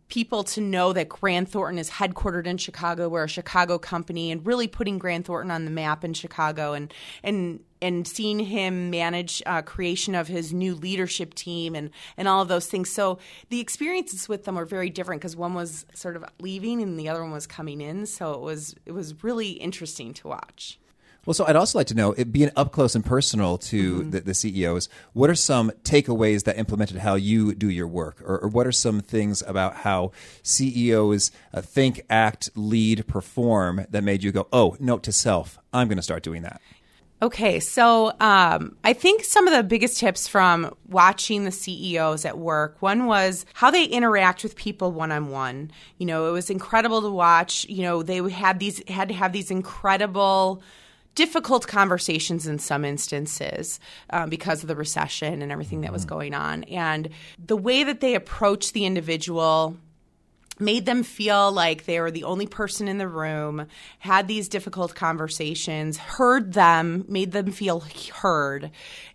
people 0.10 0.44
to 0.44 0.62
know 0.62 0.94
that 0.94 1.10
Grant 1.10 1.50
Thornton 1.50 1.80
is 1.80 1.90
headquartered 1.90 2.46
in 2.46 2.58
Chicago. 2.58 3.10
We're 3.10 3.24
a 3.24 3.30
Chicago 3.30 3.78
company, 3.78 4.32
and 4.32 4.46
really 4.46 4.68
putting 4.68 4.98
Grant 4.98 5.26
Thornton 5.26 5.52
on 5.52 5.66
the 5.66 5.72
map 5.72 6.04
in 6.04 6.14
Chicago, 6.14 6.74
and 6.74 6.94
and 7.24 7.60
and 7.82 8.08
seeing 8.08 8.40
him 8.40 8.90
manage 8.90 9.44
uh, 9.46 9.62
creation 9.62 10.16
of 10.16 10.28
his 10.28 10.54
new 10.54 10.74
leadership 10.74 11.34
team 11.34 11.76
and 11.76 11.90
and 12.18 12.28
all 12.28 12.42
of 12.42 12.48
those 12.48 12.68
things. 12.68 12.90
So 12.90 13.20
the 13.50 13.60
experiences 13.60 14.30
with 14.30 14.46
them 14.46 14.56
were 14.56 14.66
very 14.66 14.90
different 14.90 15.22
because 15.22 15.36
one 15.36 15.54
was 15.54 15.86
sort 15.94 16.16
of 16.16 16.24
leaving 16.40 16.82
and 16.82 16.98
the 16.98 17.10
other 17.10 17.22
one 17.22 17.32
was 17.32 17.46
coming 17.46 17.82
in. 17.82 18.06
So 18.06 18.34
it 18.34 18.42
was 18.42 18.76
it 18.86 18.94
was 18.94 19.24
really 19.24 19.52
interesting 19.52 20.14
to 20.16 20.30
watch. 20.30 20.80
Well, 21.25 21.34
so 21.34 21.46
I'd 21.46 21.56
also 21.56 21.80
like 21.80 21.88
to 21.88 21.96
know, 21.96 22.12
it 22.12 22.34
being 22.34 22.51
up 22.56 22.74
close 22.74 22.96
and 22.96 23.06
personal 23.06 23.58
to 23.60 24.00
mm-hmm. 24.00 24.10
the, 24.10 24.20
the, 24.22 24.34
CEOs, 24.34 24.89
what 25.13 25.30
are 25.30 25.36
some 25.36 25.72
takeaways 25.84 26.44
that 26.44 26.58
implemented 26.58 26.98
how 26.98 27.15
you 27.15 27.56
do 27.56 27.70
your 27.70 27.88
work? 27.88 28.22
Or, 28.22 28.39
or 28.39 28.50
what 28.50 28.68
are 28.68 28.74
some 28.74 29.00
things 29.00 29.42
about 29.42 29.77
how 29.77 30.12
CEOs 30.42 31.32
uh, 31.53 31.62
think, 31.62 32.01
act, 32.10 32.50
lead, 32.56 33.08
perform 33.08 33.86
that 33.89 34.03
made 34.03 34.22
you 34.22 34.34
go, 34.34 34.48
oh, 34.51 34.75
note 34.82 35.03
to 35.03 35.13
self, 35.13 35.58
I'm 35.72 35.88
going 35.88 35.98
to 35.98 36.03
start 36.03 36.24
doing 36.24 36.42
that? 36.42 36.62
Okay, 37.22 37.62
so 37.62 38.12
um, 38.20 38.75
I 38.84 38.92
think 38.92 39.24
some 39.24 39.48
of 39.48 39.53
the 39.53 39.63
biggest 39.63 39.98
tips 39.98 40.27
from 40.27 40.75
watching 40.89 41.46
the 41.46 41.51
CEOs 41.51 42.25
at 42.25 42.38
work 42.38 42.82
one 42.82 43.06
was 43.06 43.46
how 43.53 43.72
they 43.72 43.86
interact 43.86 44.44
with 44.44 44.58
people 44.58 44.92
one 44.92 45.10
on 45.10 45.30
one. 45.30 45.72
You 46.00 46.06
know, 46.06 46.27
it 46.27 46.32
was 46.32 46.50
incredible 46.50 47.01
to 47.01 47.10
watch. 47.10 47.65
You 47.70 47.84
know, 47.84 48.03
they 48.03 48.18
had 48.30 48.60
these 48.60 48.86
had 48.89 49.08
to 49.08 49.13
have 49.13 49.32
these 49.32 49.51
incredible 49.51 50.62
difficult 51.15 51.67
conversations 51.67 52.48
in 52.48 52.60
some 52.60 52.84
instances 52.86 53.79
um, 54.10 54.29
because 54.29 54.63
of 54.63 54.67
the 54.67 54.75
recession 54.75 55.41
and 55.41 55.51
everything 55.51 55.82
that 55.82 55.91
was 55.91 56.05
mm-hmm. 56.05 56.15
going 56.15 56.34
on. 56.34 56.63
And 56.65 57.10
the 57.43 57.58
way 57.58 57.84
that 57.84 58.00
they 58.00 58.15
approached 58.15 58.74
the 58.74 58.86
individual 58.86 59.77
made 60.60 60.86
them 60.86 61.03
feel 61.03 61.51
like 61.51 61.86
they 61.86 62.00
were 62.00 62.12
the 62.12 62.24
only 62.24 62.46
person 62.46 62.88
in 62.88 62.98
the 62.98 63.08
room, 63.08 63.67
had 64.00 64.27
these 64.27 64.48
difficult 64.48 64.96
conversations, 64.96 65.98
heard 65.98 66.53
them, 66.53 67.05
made 67.08 67.32
them 67.32 67.51
feel 67.51 67.84
heard, 68.13 68.70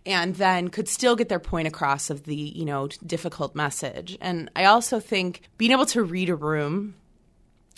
and 0.05 0.35
then 0.37 0.69
could 0.69 0.89
still 0.89 1.17
get 1.17 1.29
their 1.29 1.39
point 1.39 1.69
across 1.69 2.11
of 2.11 2.25
the, 2.25 2.35
you 2.35 2.65
know, 2.65 2.89
difficult 3.07 3.55
message. 3.55 4.19
And 4.21 4.51
I 4.57 4.65
also 4.65 5.01
think 5.01 5.43
being 5.59 5.73
able 5.73 5.87
to 5.87 6.03
read 6.03 6.29
a 6.29 6.35
room 6.35 6.95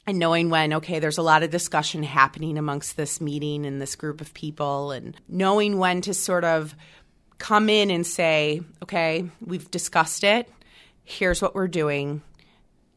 and 0.07 0.19
knowing 0.19 0.50
when 0.50 0.73
okay 0.73 0.99
there's 0.99 1.19
a 1.19 1.23
lot 1.23 1.42
of 1.42 1.50
discussion 1.50 2.02
happening 2.02 2.59
amongst 2.59 2.97
this 2.97 3.21
meeting 3.21 3.66
and 3.66 3.80
this 3.80 3.97
group 3.97 4.21
of 4.21 4.33
people 4.35 4.90
and 4.90 5.16
knowing 5.28 5.78
when 5.78 6.00
to 6.00 6.14
sort 6.14 6.45
of 6.45 6.75
come 7.38 7.69
in 7.69 7.90
and 7.90 8.07
say 8.07 8.61
okay 8.83 9.28
we've 9.40 9.71
discussed 9.71 10.25
it 10.25 10.49
here's 11.04 11.40
what 11.40 11.54
we're 11.54 11.69
doing 11.69 12.23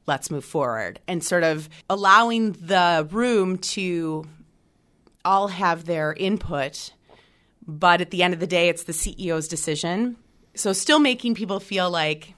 let's 0.05 0.29
move 0.29 0.45
forward 0.45 0.99
and 1.07 1.23
sort 1.23 1.43
of 1.43 1.69
allowing 1.89 2.51
the 2.53 3.07
room 3.11 3.57
to 3.57 4.25
all 5.23 5.47
have 5.47 5.85
their 5.85 6.13
input 6.13 6.91
but 7.65 8.01
at 8.01 8.11
the 8.11 8.21
end 8.23 8.33
of 8.33 8.39
the 8.39 8.47
day 8.47 8.67
it's 8.67 8.83
the 8.83 8.93
CEO's 8.93 9.47
decision 9.47 10.17
so 10.55 10.73
still 10.73 10.99
making 10.99 11.33
people 11.33 11.59
feel 11.59 11.89
like 11.89 12.33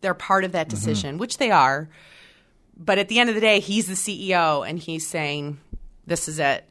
they're 0.00 0.14
part 0.14 0.44
of 0.44 0.52
that 0.52 0.68
mm-hmm. 0.68 0.76
decision 0.76 1.10
mm-hmm. 1.12 1.20
which 1.20 1.38
they 1.38 1.50
are 1.50 1.88
but 2.78 2.98
at 2.98 3.08
the 3.08 3.18
end 3.18 3.28
of 3.28 3.34
the 3.34 3.40
day, 3.40 3.60
he's 3.60 3.86
the 3.86 3.94
CEO 3.94 4.68
and 4.68 4.78
he's 4.78 5.06
saying, 5.06 5.58
"This 6.06 6.28
is 6.28 6.38
it. 6.38 6.64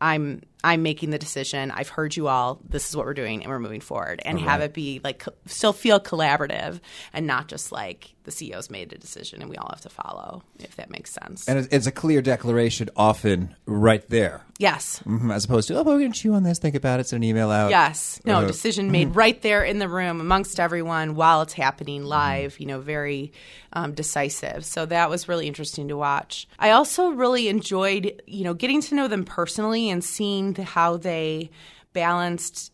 I'm 0.00 0.42
I'm 0.64 0.82
making 0.82 1.10
the 1.10 1.18
decision. 1.18 1.70
I've 1.70 1.88
heard 1.88 2.16
you 2.16 2.28
all. 2.28 2.60
This 2.68 2.88
is 2.88 2.96
what 2.96 3.06
we're 3.06 3.14
doing, 3.14 3.42
and 3.42 3.50
we're 3.50 3.58
moving 3.58 3.80
forward. 3.80 4.20
And 4.24 4.38
have 4.40 4.60
it 4.60 4.74
be 4.74 5.00
like 5.04 5.24
still 5.46 5.72
feel 5.72 6.00
collaborative, 6.00 6.80
and 7.12 7.26
not 7.26 7.48
just 7.48 7.72
like 7.72 8.14
the 8.28 8.50
CEO's 8.50 8.70
made 8.70 8.92
a 8.92 8.98
decision 8.98 9.40
and 9.40 9.50
we 9.50 9.56
all 9.56 9.70
have 9.70 9.80
to 9.80 9.88
follow. 9.88 10.42
If 10.58 10.76
that 10.76 10.90
makes 10.90 11.10
sense. 11.10 11.48
And 11.48 11.66
it's 11.72 11.86
a 11.86 11.92
clear 11.92 12.20
declaration, 12.20 12.90
often 12.94 13.56
right 13.64 14.06
there. 14.08 14.44
Yes. 14.58 15.02
Mm-hmm, 15.06 15.30
as 15.30 15.44
opposed 15.44 15.68
to, 15.68 15.78
oh, 15.78 15.82
we're 15.82 15.98
going 15.98 16.12
to 16.12 16.18
chew 16.20 16.34
on 16.34 16.42
this, 16.42 16.58
think 16.58 16.74
about 16.74 17.00
it, 17.00 17.06
send 17.06 17.22
an 17.22 17.28
email 17.28 17.50
out. 17.50 17.70
Yes. 17.70 18.20
No, 18.24 18.38
uh, 18.38 18.46
decision 18.46 18.90
made 18.90 19.08
mm-hmm. 19.08 19.18
right 19.18 19.40
there 19.40 19.64
in 19.64 19.78
the 19.78 19.88
room 19.88 20.20
amongst 20.20 20.60
everyone 20.60 21.14
while 21.14 21.42
it's 21.42 21.54
happening 21.54 22.04
live. 22.04 22.54
Mm-hmm. 22.54 22.62
You 22.62 22.68
know, 22.68 22.80
very 22.80 23.32
um, 23.72 23.92
decisive. 23.94 24.64
So 24.64 24.84
that 24.86 25.08
was 25.08 25.28
really 25.28 25.46
interesting 25.46 25.88
to 25.88 25.96
watch. 25.96 26.48
I 26.58 26.72
also 26.72 27.10
really 27.10 27.48
enjoyed, 27.48 28.20
you 28.26 28.44
know, 28.44 28.52
getting 28.52 28.82
to 28.82 28.94
know 28.94 29.08
them 29.08 29.24
personally 29.24 29.88
and 29.90 30.04
seeing 30.04 30.47
how 30.56 30.96
they 30.96 31.50
balanced 31.92 32.72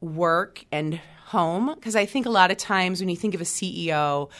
work 0.00 0.64
and 0.70 1.00
home 1.26 1.74
because 1.74 1.96
I 1.96 2.06
think 2.06 2.26
a 2.26 2.30
lot 2.30 2.50
of 2.50 2.56
times 2.56 3.00
when 3.00 3.08
you 3.08 3.16
think 3.16 3.34
of 3.34 3.40
a 3.40 3.44
CEO, 3.44 4.30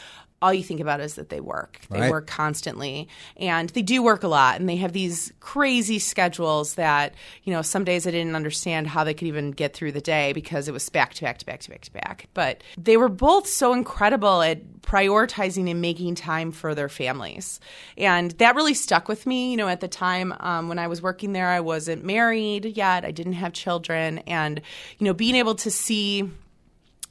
all 0.45 0.53
you 0.53 0.61
think 0.61 0.79
about 0.79 0.99
is 0.99 1.15
that 1.15 1.29
they 1.29 1.39
work. 1.39 1.79
They 1.89 2.01
right. 2.01 2.11
work 2.11 2.27
constantly 2.27 3.09
and 3.35 3.67
they 3.69 3.81
do 3.81 4.03
work 4.03 4.21
a 4.21 4.27
lot 4.27 4.59
and 4.59 4.69
they 4.69 4.75
have 4.75 4.93
these 4.93 5.33
crazy 5.39 5.97
schedules 5.97 6.75
that, 6.75 7.15
you 7.45 7.51
know, 7.51 7.63
some 7.63 7.83
days 7.83 8.05
I 8.05 8.11
didn't 8.11 8.35
understand 8.35 8.85
how 8.85 9.03
they 9.03 9.15
could 9.15 9.27
even 9.27 9.49
get 9.49 9.73
through 9.73 9.93
the 9.93 10.01
day 10.01 10.33
because 10.33 10.67
it 10.67 10.71
was 10.71 10.87
back 10.87 11.15
to 11.15 11.23
back 11.23 11.39
to 11.39 11.45
back 11.47 11.61
to 11.61 11.71
back 11.71 11.81
to 11.81 11.91
back. 11.93 12.27
But 12.35 12.61
they 12.77 12.95
were 12.95 13.09
both 13.09 13.47
so 13.47 13.73
incredible 13.73 14.43
at 14.43 14.81
prioritizing 14.81 15.67
and 15.67 15.81
making 15.81 16.13
time 16.13 16.51
for 16.51 16.75
their 16.75 16.89
families. 16.89 17.59
And 17.97 18.29
that 18.33 18.53
really 18.53 18.75
stuck 18.75 19.07
with 19.07 19.25
me. 19.25 19.49
You 19.49 19.57
know, 19.57 19.67
at 19.67 19.81
the 19.81 19.87
time 19.87 20.31
um, 20.41 20.69
when 20.69 20.77
I 20.77 20.85
was 20.85 21.01
working 21.01 21.33
there, 21.33 21.49
I 21.49 21.61
wasn't 21.61 22.05
married 22.05 22.77
yet, 22.77 23.03
I 23.03 23.09
didn't 23.09 23.33
have 23.33 23.51
children. 23.51 24.19
And, 24.19 24.61
you 24.99 25.05
know, 25.05 25.13
being 25.15 25.33
able 25.33 25.55
to 25.55 25.71
see 25.71 26.29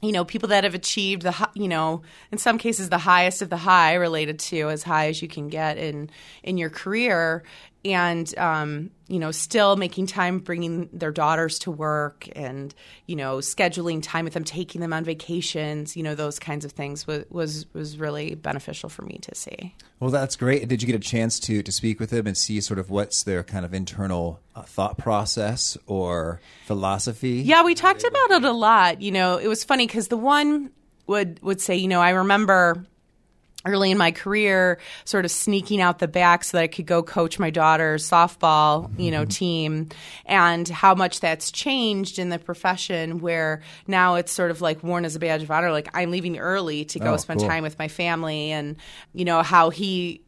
you 0.01 0.11
know, 0.11 0.25
people 0.25 0.49
that 0.49 0.63
have 0.63 0.75
achieved 0.75 1.23
the, 1.23 1.49
you 1.53 1.67
know, 1.67 2.01
in 2.31 2.37
some 2.37 2.57
cases 2.57 2.89
the 2.89 2.97
highest 2.97 3.41
of 3.41 3.49
the 3.49 3.57
high, 3.57 3.93
related 3.93 4.39
to 4.39 4.69
as 4.69 4.83
high 4.83 5.07
as 5.07 5.21
you 5.21 5.27
can 5.27 5.47
get 5.47 5.77
in 5.77 6.09
in 6.43 6.57
your 6.57 6.69
career, 6.69 7.43
and 7.83 8.37
um, 8.37 8.91
you 9.07 9.19
know 9.19 9.31
still 9.31 9.75
making 9.75 10.07
time 10.07 10.39
bringing 10.39 10.89
their 10.91 11.11
daughters 11.11 11.59
to 11.59 11.71
work 11.71 12.27
and 12.35 12.73
you 13.05 13.15
know 13.15 13.37
scheduling 13.37 14.01
time 14.01 14.25
with 14.25 14.33
them 14.33 14.43
taking 14.43 14.81
them 14.81 14.93
on 14.93 15.03
vacations 15.03 15.95
you 15.95 16.03
know 16.03 16.15
those 16.15 16.39
kinds 16.39 16.65
of 16.65 16.71
things 16.71 17.05
was 17.05 17.25
was, 17.29 17.65
was 17.73 17.97
really 17.97 18.35
beneficial 18.35 18.89
for 18.89 19.03
me 19.03 19.19
to 19.21 19.33
see. 19.35 19.75
Well 19.99 20.09
that's 20.09 20.35
great. 20.35 20.67
Did 20.67 20.81
you 20.81 20.87
get 20.87 20.95
a 20.95 20.99
chance 20.99 21.39
to 21.41 21.61
to 21.61 21.71
speak 21.71 21.99
with 21.99 22.09
them 22.09 22.27
and 22.27 22.37
see 22.37 22.59
sort 22.61 22.79
of 22.79 22.89
what's 22.89 23.23
their 23.23 23.43
kind 23.43 23.65
of 23.65 23.73
internal 23.73 24.39
uh, 24.55 24.63
thought 24.63 24.97
process 24.97 25.77
or 25.87 26.41
philosophy? 26.65 27.41
Yeah 27.41 27.63
we 27.63 27.75
talked 27.75 28.03
about 28.03 28.31
it 28.31 28.43
a 28.43 28.51
lot. 28.51 29.01
You 29.01 29.11
know 29.11 29.37
it 29.37 29.47
was 29.47 29.63
funny 29.63 29.87
because 29.87 30.07
the 30.07 30.17
one 30.17 30.71
would 31.07 31.39
would 31.43 31.61
say 31.61 31.75
you 31.75 31.87
know 31.87 32.01
i 32.01 32.09
remember 32.09 32.83
early 33.65 33.91
in 33.91 33.97
my 33.97 34.11
career 34.11 34.79
sort 35.03 35.25
of 35.25 35.31
sneaking 35.31 35.81
out 35.81 35.99
the 35.99 36.07
back 36.07 36.43
so 36.43 36.57
that 36.57 36.63
I 36.63 36.67
could 36.67 36.85
go 36.85 37.03
coach 37.03 37.39
my 37.39 37.49
daughter's 37.49 38.07
softball, 38.09 38.97
you 38.99 39.11
know, 39.11 39.21
mm-hmm. 39.21 39.29
team 39.29 39.89
and 40.25 40.67
how 40.67 40.95
much 40.95 41.19
that's 41.19 41.51
changed 41.51 42.19
in 42.19 42.29
the 42.29 42.39
profession 42.39 43.19
where 43.19 43.61
now 43.87 44.15
it's 44.15 44.31
sort 44.31 44.51
of 44.51 44.61
like 44.61 44.83
worn 44.83 45.05
as 45.05 45.15
a 45.15 45.19
badge 45.19 45.43
of 45.43 45.51
honor 45.51 45.71
like 45.71 45.89
I'm 45.93 46.11
leaving 46.11 46.37
early 46.37 46.85
to 46.85 46.99
go 46.99 47.13
oh, 47.13 47.17
spend 47.17 47.39
cool. 47.39 47.49
time 47.49 47.63
with 47.63 47.79
my 47.79 47.87
family 47.87 48.51
and 48.51 48.75
you 49.13 49.25
know 49.25 49.41
how 49.41 49.69
he 49.69 50.21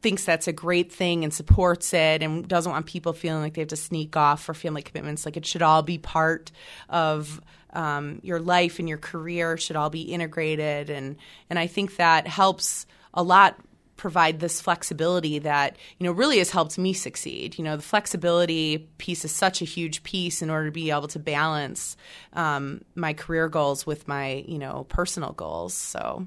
thinks 0.00 0.24
that's 0.24 0.46
a 0.46 0.52
great 0.52 0.92
thing 0.92 1.24
and 1.24 1.34
supports 1.34 1.92
it 1.92 2.22
and 2.22 2.46
doesn't 2.46 2.70
want 2.70 2.86
people 2.86 3.12
feeling 3.12 3.42
like 3.42 3.54
they 3.54 3.62
have 3.62 3.68
to 3.68 3.76
sneak 3.76 4.16
off 4.16 4.42
for 4.42 4.54
family 4.54 4.82
commitments 4.82 5.24
like 5.24 5.36
it 5.36 5.44
should 5.44 5.62
all 5.62 5.82
be 5.82 5.98
part 5.98 6.52
of 6.88 7.40
um, 7.72 8.20
your 8.22 8.40
life 8.40 8.78
and 8.78 8.88
your 8.88 8.98
career 8.98 9.56
should 9.56 9.76
all 9.76 9.90
be 9.90 10.02
integrated. 10.02 10.90
And 10.90 11.16
and 11.50 11.58
I 11.58 11.66
think 11.66 11.96
that 11.96 12.26
helps 12.26 12.86
a 13.14 13.22
lot 13.22 13.58
provide 13.98 14.38
this 14.38 14.60
flexibility 14.60 15.40
that 15.40 15.76
you 15.98 16.06
know 16.06 16.12
really 16.12 16.38
has 16.38 16.50
helped 16.50 16.78
me 16.78 16.94
succeed. 16.94 17.58
You 17.58 17.64
know 17.64 17.76
the 17.76 17.82
flexibility 17.82 18.88
piece 18.96 19.24
is 19.26 19.32
such 19.32 19.60
a 19.60 19.66
huge 19.66 20.02
piece 20.02 20.40
in 20.40 20.48
order 20.48 20.66
to 20.66 20.72
be 20.72 20.90
able 20.90 21.08
to 21.08 21.18
balance 21.18 21.96
um, 22.32 22.82
my 22.94 23.12
career 23.12 23.48
goals 23.48 23.84
with 23.84 24.08
my 24.08 24.44
you 24.46 24.58
know 24.58 24.86
personal 24.88 25.32
goals. 25.32 25.74
So. 25.74 26.26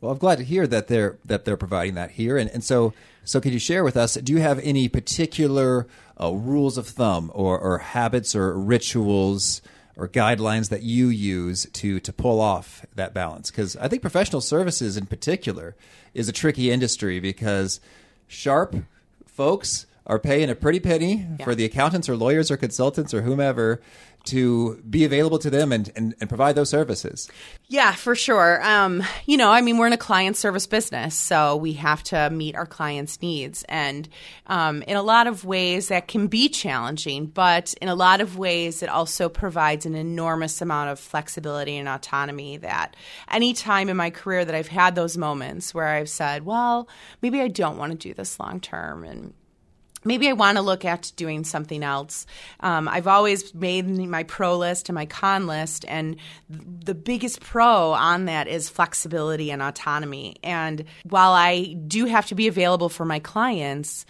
Well 0.00 0.10
i'm 0.10 0.18
glad 0.18 0.38
to 0.38 0.44
hear 0.44 0.66
that 0.66 0.88
they're 0.88 1.16
that 1.24 1.44
they're 1.44 1.56
providing 1.56 1.94
that 1.94 2.10
here. 2.10 2.36
And, 2.36 2.50
and 2.50 2.64
so 2.64 2.92
so 3.24 3.40
could 3.40 3.52
you 3.52 3.60
share 3.60 3.84
with 3.84 3.96
us 3.96 4.14
do 4.14 4.32
you 4.32 4.40
have 4.40 4.58
any 4.58 4.88
particular 4.88 5.86
uh, 6.20 6.32
rules 6.32 6.76
of 6.76 6.88
thumb 6.88 7.30
or, 7.34 7.58
or 7.58 7.78
habits 7.78 8.34
or 8.34 8.58
rituals 8.58 9.62
or 9.96 10.08
guidelines 10.08 10.68
that 10.70 10.82
you 10.82 11.08
use 11.08 11.66
to 11.72 12.00
to 12.00 12.12
pull 12.12 12.40
off 12.40 12.84
that 12.94 13.12
balance 13.14 13.50
because 13.50 13.76
i 13.76 13.88
think 13.88 14.02
professional 14.02 14.40
services 14.40 14.96
in 14.96 15.06
particular 15.06 15.74
is 16.14 16.28
a 16.28 16.32
tricky 16.32 16.70
industry 16.70 17.20
because 17.20 17.80
sharp 18.26 18.74
folks 19.26 19.86
are 20.06 20.18
paying 20.18 20.50
a 20.50 20.54
pretty 20.54 20.80
penny 20.80 21.26
yeah. 21.38 21.44
for 21.44 21.54
the 21.54 21.64
accountants 21.64 22.08
or 22.08 22.16
lawyers 22.16 22.50
or 22.50 22.56
consultants 22.56 23.14
or 23.14 23.22
whomever 23.22 23.80
to 24.24 24.76
be 24.88 25.04
available 25.04 25.38
to 25.38 25.50
them 25.50 25.72
and, 25.72 25.90
and, 25.96 26.14
and 26.20 26.28
provide 26.28 26.54
those 26.54 26.70
services. 26.70 27.28
Yeah, 27.68 27.92
for 27.92 28.14
sure. 28.14 28.62
Um, 28.62 29.02
you 29.26 29.36
know, 29.36 29.50
I 29.50 29.60
mean, 29.60 29.78
we're 29.78 29.86
in 29.86 29.92
a 29.92 29.98
client 29.98 30.36
service 30.36 30.66
business, 30.66 31.14
so 31.14 31.56
we 31.56 31.72
have 31.74 32.02
to 32.04 32.30
meet 32.30 32.54
our 32.54 32.66
clients' 32.66 33.20
needs. 33.20 33.64
And 33.68 34.08
um, 34.46 34.82
in 34.82 34.96
a 34.96 35.02
lot 35.02 35.26
of 35.26 35.44
ways, 35.44 35.88
that 35.88 36.08
can 36.08 36.26
be 36.26 36.48
challenging, 36.48 37.26
but 37.26 37.74
in 37.80 37.88
a 37.88 37.94
lot 37.94 38.20
of 38.20 38.38
ways, 38.38 38.82
it 38.82 38.88
also 38.88 39.28
provides 39.28 39.86
an 39.86 39.94
enormous 39.94 40.60
amount 40.60 40.90
of 40.90 41.00
flexibility 41.00 41.76
and 41.76 41.88
autonomy 41.88 42.58
that 42.58 42.94
any 43.30 43.52
time 43.52 43.88
in 43.88 43.96
my 43.96 44.10
career 44.10 44.44
that 44.44 44.54
I've 44.54 44.68
had 44.68 44.94
those 44.94 45.16
moments 45.16 45.74
where 45.74 45.88
I've 45.88 46.08
said, 46.08 46.44
well, 46.44 46.88
maybe 47.22 47.40
I 47.40 47.48
don't 47.48 47.78
want 47.78 47.92
to 47.92 48.08
do 48.08 48.14
this 48.14 48.38
long 48.38 48.60
term. 48.60 49.04
And 49.04 49.34
maybe 50.04 50.28
I 50.28 50.32
want 50.32 50.56
to 50.56 50.62
look 50.62 50.84
at 50.84 51.12
doing 51.16 51.44
something 51.44 51.82
else. 51.82 52.26
Um, 52.60 52.88
I've 52.88 53.06
always 53.06 53.54
made 53.54 53.88
my 53.88 54.22
pro 54.24 54.56
list 54.56 54.88
and 54.88 54.94
my 54.94 55.06
con 55.06 55.46
list, 55.46 55.84
and 55.88 56.16
the 56.48 56.94
biggest 56.94 57.40
pro 57.40 57.92
on 57.92 58.26
that 58.26 58.48
is 58.48 58.68
flexibility 58.68 59.50
and 59.50 59.62
autonomy. 59.62 60.36
And 60.42 60.84
while 61.04 61.32
I 61.32 61.74
do 61.86 62.06
have 62.06 62.26
to 62.26 62.34
be 62.34 62.48
available 62.48 62.88
for 62.88 63.04
my 63.04 63.18
clients, 63.18 64.06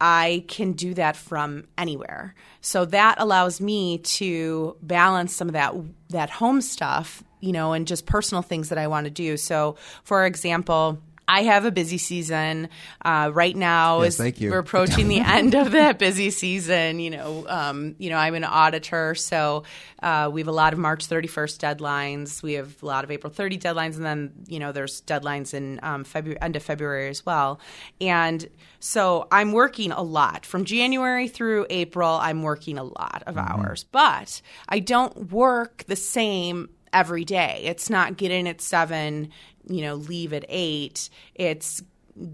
I 0.00 0.44
can 0.46 0.72
do 0.72 0.94
that 0.94 1.16
from 1.16 1.66
anywhere. 1.76 2.34
So 2.60 2.84
that 2.86 3.16
allows 3.18 3.60
me 3.60 3.98
to 3.98 4.76
balance 4.80 5.34
some 5.34 5.48
of 5.48 5.54
that 5.54 5.74
that 6.10 6.30
home 6.30 6.60
stuff, 6.60 7.22
you 7.40 7.52
know, 7.52 7.72
and 7.72 7.86
just 7.86 8.06
personal 8.06 8.42
things 8.42 8.68
that 8.68 8.78
I 8.78 8.86
want 8.86 9.04
to 9.06 9.10
do. 9.10 9.36
So, 9.36 9.76
for 10.04 10.24
example, 10.24 11.02
I 11.28 11.42
have 11.42 11.66
a 11.66 11.70
busy 11.70 11.98
season 11.98 12.70
uh, 13.04 13.30
right 13.32 13.54
now. 13.54 14.02
Yes, 14.02 14.16
thank 14.16 14.40
you. 14.40 14.50
We're 14.50 14.58
approaching 14.58 15.08
the 15.08 15.20
end 15.24 15.54
of 15.54 15.72
that 15.72 15.98
busy 15.98 16.30
season. 16.30 17.00
You 17.00 17.10
know, 17.10 17.46
um, 17.46 17.94
you 17.98 18.08
know, 18.08 18.16
I'm 18.16 18.34
an 18.34 18.44
auditor, 18.44 19.14
so 19.14 19.64
uh, 20.02 20.30
we 20.32 20.40
have 20.40 20.48
a 20.48 20.52
lot 20.52 20.72
of 20.72 20.78
March 20.78 21.06
31st 21.06 21.58
deadlines. 21.58 22.42
We 22.42 22.54
have 22.54 22.82
a 22.82 22.86
lot 22.86 23.04
of 23.04 23.10
April 23.10 23.30
30 23.30 23.58
deadlines, 23.58 23.96
and 23.96 24.04
then 24.04 24.32
you 24.46 24.58
know, 24.58 24.72
there's 24.72 25.02
deadlines 25.02 25.52
in 25.52 25.78
um, 25.82 26.04
February, 26.04 26.40
end 26.40 26.56
of 26.56 26.62
February 26.62 27.08
as 27.08 27.26
well. 27.26 27.60
And 28.00 28.48
so 28.80 29.28
I'm 29.30 29.52
working 29.52 29.92
a 29.92 30.02
lot 30.02 30.46
from 30.46 30.64
January 30.64 31.28
through 31.28 31.66
April. 31.68 32.08
I'm 32.08 32.42
working 32.42 32.78
a 32.78 32.84
lot 32.84 33.22
of 33.26 33.34
mm-hmm. 33.34 33.60
hours, 33.60 33.84
but 33.84 34.40
I 34.68 34.78
don't 34.78 35.30
work 35.30 35.84
the 35.88 35.96
same 35.96 36.70
every 36.92 37.24
day. 37.24 37.62
It's 37.64 37.90
not 37.90 38.16
get 38.16 38.30
in 38.30 38.46
at 38.46 38.60
seven, 38.60 39.30
you 39.68 39.82
know, 39.82 39.94
leave 39.94 40.32
at 40.32 40.44
eight. 40.48 41.10
It's 41.34 41.82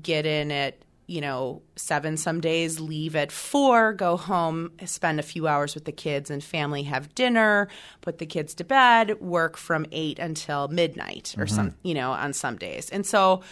get 0.03 0.27
in 0.27 0.51
at 0.51 0.79
you 1.07 1.21
know, 1.21 1.61
seven 1.77 2.17
some 2.17 2.41
days, 2.41 2.81
leave 2.81 3.15
at 3.15 3.31
four, 3.31 3.93
go 3.93 4.17
home, 4.17 4.73
spend 4.87 5.21
a 5.21 5.23
few 5.23 5.47
hours 5.47 5.75
with 5.75 5.85
the 5.85 5.93
kids 5.93 6.31
and 6.31 6.43
family, 6.43 6.83
have 6.85 7.15
dinner, 7.15 7.69
put 8.01 8.19
the 8.19 8.27
kids 8.27 8.55
to 8.55 8.65
bed, 8.65 9.21
work 9.21 9.57
from 9.57 9.85
eight 9.93 10.19
until 10.19 10.69
midnight 10.69 11.35
or 11.37 11.45
mm-hmm. 11.45 11.55
some, 11.55 11.75
you 11.83 11.93
know, 11.93 12.13
on 12.13 12.33
some 12.33 12.57
days. 12.57 12.89
And 12.91 13.05
so, 13.05 13.43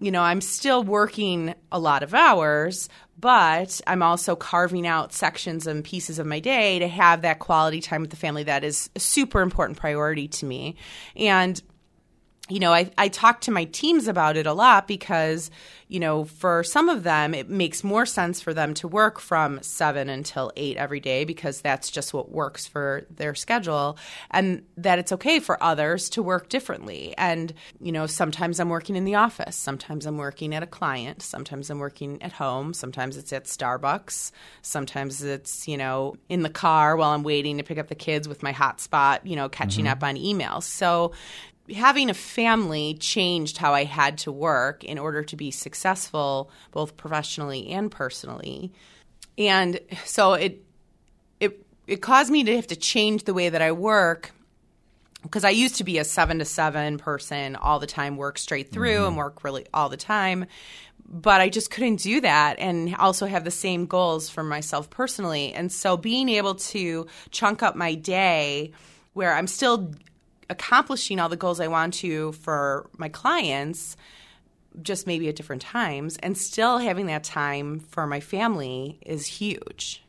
you 0.00 0.10
know, 0.10 0.22
I'm 0.22 0.40
still 0.40 0.82
working 0.82 1.54
a 1.70 1.78
lot 1.78 2.02
of 2.02 2.14
hours, 2.14 2.88
but 3.18 3.80
I'm 3.86 4.02
also 4.02 4.36
carving 4.36 4.86
out 4.86 5.12
sections 5.12 5.66
and 5.66 5.84
pieces 5.84 6.18
of 6.18 6.26
my 6.26 6.40
day 6.40 6.78
to 6.78 6.88
have 6.88 7.22
that 7.22 7.38
quality 7.38 7.80
time 7.80 8.00
with 8.00 8.10
the 8.10 8.16
family 8.16 8.42
that 8.44 8.64
is 8.64 8.90
a 8.96 9.00
super 9.00 9.40
important 9.40 9.78
priority 9.78 10.28
to 10.28 10.46
me. 10.46 10.76
And 11.16 11.60
you 12.50 12.60
know, 12.60 12.74
I, 12.74 12.90
I 12.98 13.08
talk 13.08 13.40
to 13.42 13.50
my 13.50 13.64
teams 13.64 14.06
about 14.06 14.36
it 14.36 14.46
a 14.46 14.52
lot 14.52 14.86
because, 14.86 15.50
you 15.88 15.98
know, 15.98 16.24
for 16.24 16.62
some 16.62 16.90
of 16.90 17.02
them, 17.02 17.32
it 17.32 17.48
makes 17.48 17.82
more 17.82 18.04
sense 18.04 18.42
for 18.42 18.52
them 18.52 18.74
to 18.74 18.88
work 18.88 19.18
from 19.18 19.62
seven 19.62 20.10
until 20.10 20.52
eight 20.54 20.76
every 20.76 21.00
day 21.00 21.24
because 21.24 21.62
that's 21.62 21.90
just 21.90 22.12
what 22.12 22.30
works 22.30 22.66
for 22.66 23.06
their 23.08 23.34
schedule. 23.34 23.96
And 24.30 24.62
that 24.76 24.98
it's 24.98 25.10
okay 25.12 25.40
for 25.40 25.62
others 25.62 26.10
to 26.10 26.22
work 26.22 26.50
differently. 26.50 27.14
And, 27.16 27.54
you 27.80 27.92
know, 27.92 28.06
sometimes 28.06 28.60
I'm 28.60 28.68
working 28.68 28.96
in 28.96 29.06
the 29.06 29.14
office, 29.14 29.56
sometimes 29.56 30.04
I'm 30.04 30.18
working 30.18 30.54
at 30.54 30.62
a 30.62 30.66
client, 30.66 31.22
sometimes 31.22 31.70
I'm 31.70 31.78
working 31.78 32.22
at 32.22 32.32
home, 32.32 32.74
sometimes 32.74 33.16
it's 33.16 33.32
at 33.32 33.44
Starbucks, 33.44 34.32
sometimes 34.60 35.22
it's, 35.22 35.66
you 35.66 35.78
know, 35.78 36.16
in 36.28 36.42
the 36.42 36.50
car 36.50 36.96
while 36.96 37.12
I'm 37.12 37.22
waiting 37.22 37.56
to 37.56 37.64
pick 37.64 37.78
up 37.78 37.88
the 37.88 37.94
kids 37.94 38.28
with 38.28 38.42
my 38.42 38.52
hotspot, 38.52 39.20
you 39.24 39.34
know, 39.34 39.48
catching 39.48 39.86
mm-hmm. 39.86 39.92
up 39.92 40.04
on 40.04 40.16
emails. 40.16 40.64
So, 40.64 41.12
having 41.72 42.10
a 42.10 42.14
family 42.14 42.94
changed 42.94 43.58
how 43.58 43.72
I 43.72 43.84
had 43.84 44.18
to 44.18 44.32
work 44.32 44.84
in 44.84 44.98
order 44.98 45.22
to 45.22 45.36
be 45.36 45.50
successful 45.50 46.50
both 46.72 46.96
professionally 46.96 47.68
and 47.68 47.90
personally. 47.90 48.72
And 49.38 49.80
so 50.04 50.34
it 50.34 50.64
it 51.40 51.64
it 51.86 52.02
caused 52.02 52.30
me 52.30 52.44
to 52.44 52.56
have 52.56 52.66
to 52.68 52.76
change 52.76 53.24
the 53.24 53.34
way 53.34 53.48
that 53.48 53.62
I 53.62 53.72
work 53.72 54.32
because 55.22 55.44
I 55.44 55.50
used 55.50 55.76
to 55.76 55.84
be 55.84 55.96
a 55.98 56.04
7 56.04 56.38
to 56.38 56.44
7 56.44 56.98
person 56.98 57.56
all 57.56 57.78
the 57.78 57.86
time 57.86 58.16
work 58.16 58.36
straight 58.36 58.70
through 58.70 58.96
mm-hmm. 58.96 59.06
and 59.06 59.16
work 59.16 59.42
really 59.42 59.66
all 59.72 59.88
the 59.88 59.96
time 59.96 60.46
but 61.06 61.40
I 61.40 61.48
just 61.48 61.70
couldn't 61.70 61.96
do 61.96 62.20
that 62.22 62.58
and 62.58 62.94
also 62.96 63.26
have 63.26 63.44
the 63.44 63.50
same 63.50 63.86
goals 63.86 64.30
for 64.30 64.42
myself 64.42 64.88
personally. 64.90 65.52
And 65.52 65.70
so 65.70 65.96
being 65.96 66.28
able 66.28 66.54
to 66.56 67.06
chunk 67.30 67.62
up 67.62 67.76
my 67.76 67.94
day 67.94 68.72
where 69.12 69.34
I'm 69.34 69.46
still 69.46 69.92
accomplishing 70.50 71.20
all 71.20 71.28
the 71.28 71.36
goals 71.36 71.60
I 71.60 71.68
want 71.68 71.94
to 71.94 72.32
for 72.32 72.90
my 72.96 73.08
clients, 73.08 73.96
just 74.82 75.06
maybe 75.06 75.28
at 75.28 75.36
different 75.36 75.62
times, 75.62 76.16
and 76.18 76.36
still 76.36 76.78
having 76.78 77.06
that 77.06 77.24
time 77.24 77.80
for 77.80 78.06
my 78.06 78.20
family 78.20 78.98
is 79.06 79.26
huge. 79.26 80.04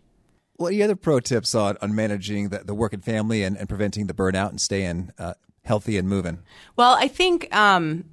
What 0.57 0.69
are 0.69 0.75
your 0.75 0.85
other 0.85 0.95
pro 0.95 1.19
tips 1.19 1.53
on, 1.53 1.77
on 1.81 1.93
managing 1.95 2.49
the, 2.49 2.59
the 2.59 2.73
work 2.73 2.93
and 2.93 3.03
family 3.03 3.43
and, 3.43 3.57
and 3.57 3.67
preventing 3.67 4.07
the 4.07 4.13
burnout 4.13 4.49
and 4.49 4.61
staying 4.61 5.11
uh, 5.19 5.33
healthy 5.63 5.97
and 5.97 6.07
moving? 6.07 6.39
Well, 6.75 6.95
I 6.99 7.07
think, 7.07 7.53
um, 7.55 8.05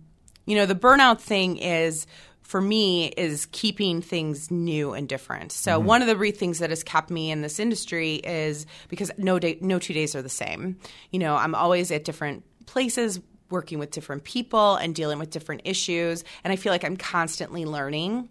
you 0.45 0.57
know, 0.57 0.67
the 0.67 0.75
burnout 0.75 1.21
thing 1.21 1.57
is 1.57 2.07
for 2.43 2.61
me 2.61 3.09
is 3.09 3.47
keeping 3.53 4.03
things 4.03 4.51
new 4.51 4.93
and 4.93 5.09
different. 5.09 5.53
So 5.53 5.79
mm-hmm. 5.79 5.87
one 5.87 6.03
of 6.03 6.09
the 6.09 6.17
re- 6.17 6.33
things 6.33 6.59
that 6.59 6.71
has 6.71 6.83
kept 6.83 7.11
me 7.11 7.31
in 7.31 7.41
this 7.41 7.59
industry 7.59 8.17
is 8.17 8.67
because 8.89 9.11
no 9.17 9.39
day, 9.39 9.59
no 9.61 9.79
two 9.79 9.95
days 9.95 10.15
are 10.15 10.23
the 10.23 10.29
same. 10.29 10.77
You 11.11 11.19
know, 11.19 11.37
I'm 11.37 11.55
always 11.55 11.91
at 11.91 12.05
different 12.05 12.45
places 12.67 13.21
working 13.51 13.79
with 13.79 13.91
different 13.91 14.25
people 14.25 14.77
and 14.77 14.95
dealing 14.95 15.19
with 15.19 15.31
different 15.31 15.63
issues 15.65 16.25
and 16.43 16.53
I 16.53 16.57
feel 16.57 16.73
like 16.73 16.85
I'm 16.85 16.97
constantly 16.97 17.65
learning. 17.65 18.29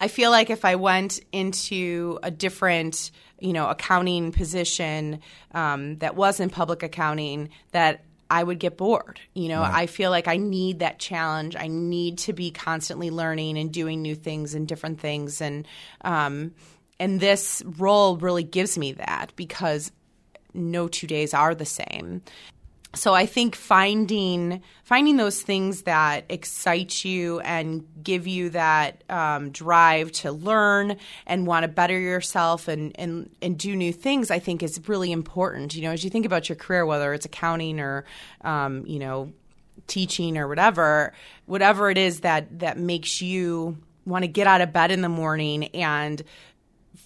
I 0.00 0.08
feel 0.08 0.30
like 0.30 0.50
if 0.50 0.64
I 0.64 0.74
went 0.74 1.20
into 1.30 2.18
a 2.24 2.30
different, 2.30 3.12
you 3.38 3.52
know, 3.52 3.68
accounting 3.68 4.32
position 4.32 5.20
um, 5.52 5.98
that 5.98 6.16
was 6.16 6.40
in 6.40 6.50
public 6.50 6.82
accounting, 6.82 7.50
that 7.70 8.04
I 8.32 8.42
would 8.42 8.58
get 8.58 8.78
bored. 8.78 9.20
You 9.34 9.48
know, 9.48 9.60
right. 9.60 9.82
I 9.82 9.86
feel 9.86 10.10
like 10.10 10.26
I 10.26 10.38
need 10.38 10.78
that 10.78 10.98
challenge. 10.98 11.54
I 11.54 11.66
need 11.68 12.16
to 12.18 12.32
be 12.32 12.50
constantly 12.50 13.10
learning 13.10 13.58
and 13.58 13.70
doing 13.70 14.00
new 14.00 14.14
things 14.14 14.54
and 14.54 14.66
different 14.66 14.98
things, 15.00 15.42
and 15.42 15.68
um, 16.00 16.54
and 16.98 17.20
this 17.20 17.62
role 17.76 18.16
really 18.16 18.42
gives 18.42 18.78
me 18.78 18.92
that 18.92 19.32
because 19.36 19.92
no 20.54 20.88
two 20.88 21.06
days 21.06 21.34
are 21.34 21.54
the 21.54 21.66
same 21.66 22.22
so 22.94 23.14
I 23.14 23.24
think 23.24 23.56
finding 23.56 24.62
finding 24.84 25.16
those 25.16 25.40
things 25.40 25.82
that 25.82 26.26
excite 26.28 27.04
you 27.04 27.40
and 27.40 27.86
give 28.02 28.26
you 28.26 28.50
that 28.50 29.02
um, 29.08 29.50
drive 29.50 30.12
to 30.12 30.32
learn 30.32 30.98
and 31.26 31.46
want 31.46 31.64
to 31.64 31.68
better 31.68 31.98
yourself 31.98 32.68
and, 32.68 32.92
and 32.98 33.30
and 33.40 33.58
do 33.58 33.74
new 33.74 33.92
things, 33.92 34.30
I 34.30 34.38
think 34.38 34.62
is 34.62 34.88
really 34.88 35.10
important. 35.10 35.74
You 35.74 35.82
know, 35.82 35.92
as 35.92 36.04
you 36.04 36.10
think 36.10 36.26
about 36.26 36.48
your 36.48 36.56
career, 36.56 36.84
whether 36.84 37.14
it's 37.14 37.24
accounting 37.24 37.80
or 37.80 38.04
um, 38.42 38.84
you 38.86 38.98
know 38.98 39.32
teaching 39.86 40.36
or 40.36 40.46
whatever, 40.46 41.14
whatever 41.46 41.90
it 41.90 41.96
is 41.96 42.20
that 42.20 42.58
that 42.58 42.78
makes 42.78 43.22
you 43.22 43.78
want 44.04 44.22
to 44.22 44.28
get 44.28 44.46
out 44.46 44.60
of 44.60 44.72
bed 44.72 44.90
in 44.90 45.00
the 45.00 45.08
morning 45.08 45.64
and 45.68 46.22